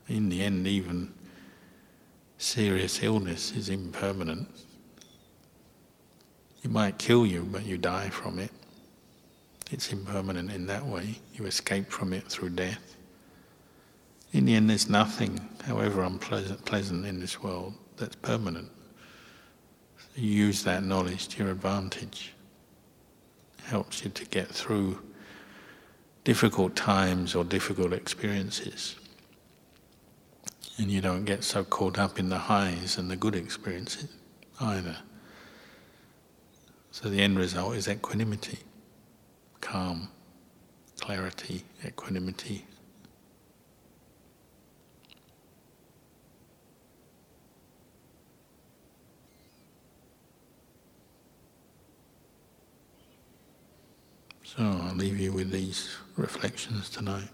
In 0.07 0.29
the 0.29 0.43
end, 0.43 0.67
even 0.67 1.13
serious 2.37 3.01
illness 3.03 3.51
is 3.55 3.69
impermanent. 3.69 4.47
It 6.63 6.71
might 6.71 6.97
kill 6.97 7.25
you, 7.25 7.43
but 7.43 7.65
you 7.65 7.77
die 7.77 8.09
from 8.09 8.39
it. 8.39 8.51
It's 9.71 9.91
impermanent 9.91 10.51
in 10.51 10.65
that 10.67 10.85
way. 10.85 11.19
You 11.35 11.45
escape 11.45 11.91
from 11.91 12.11
it 12.11 12.27
through 12.27 12.51
death. 12.51 12.95
In 14.31 14.45
the 14.45 14.55
end, 14.55 14.69
there's 14.69 14.89
nothing, 14.89 15.39
however 15.63 16.03
unpleasant 16.03 16.65
pleasant 16.65 17.05
in 17.05 17.19
this 17.19 17.41
world, 17.41 17.75
that's 17.97 18.15
permanent. 18.15 18.69
So 19.97 20.21
use 20.21 20.63
that 20.63 20.83
knowledge 20.83 21.27
to 21.29 21.43
your 21.43 21.51
advantage 21.51 22.33
helps 23.65 24.03
you 24.03 24.09
to 24.11 24.25
get 24.25 24.47
through 24.47 24.99
difficult 26.23 26.75
times 26.75 27.35
or 27.35 27.43
difficult 27.43 27.93
experiences. 27.93 28.95
And 30.77 30.89
you 30.89 31.01
don't 31.01 31.25
get 31.25 31.43
so 31.43 31.63
caught 31.63 31.99
up 31.99 32.17
in 32.17 32.29
the 32.29 32.37
highs 32.37 32.97
and 32.97 33.11
the 33.11 33.15
good 33.15 33.35
experiences 33.35 34.09
either. 34.59 34.97
So 36.91 37.09
the 37.09 37.21
end 37.21 37.37
result 37.37 37.75
is 37.75 37.87
equanimity, 37.87 38.59
calm, 39.61 40.09
clarity, 40.99 41.63
equanimity. 41.85 42.65
So 54.55 54.63
I'll 54.63 54.95
leave 54.95 55.19
you 55.19 55.31
with 55.31 55.49
these 55.49 55.89
reflections 56.15 56.87
tonight. 56.87 57.27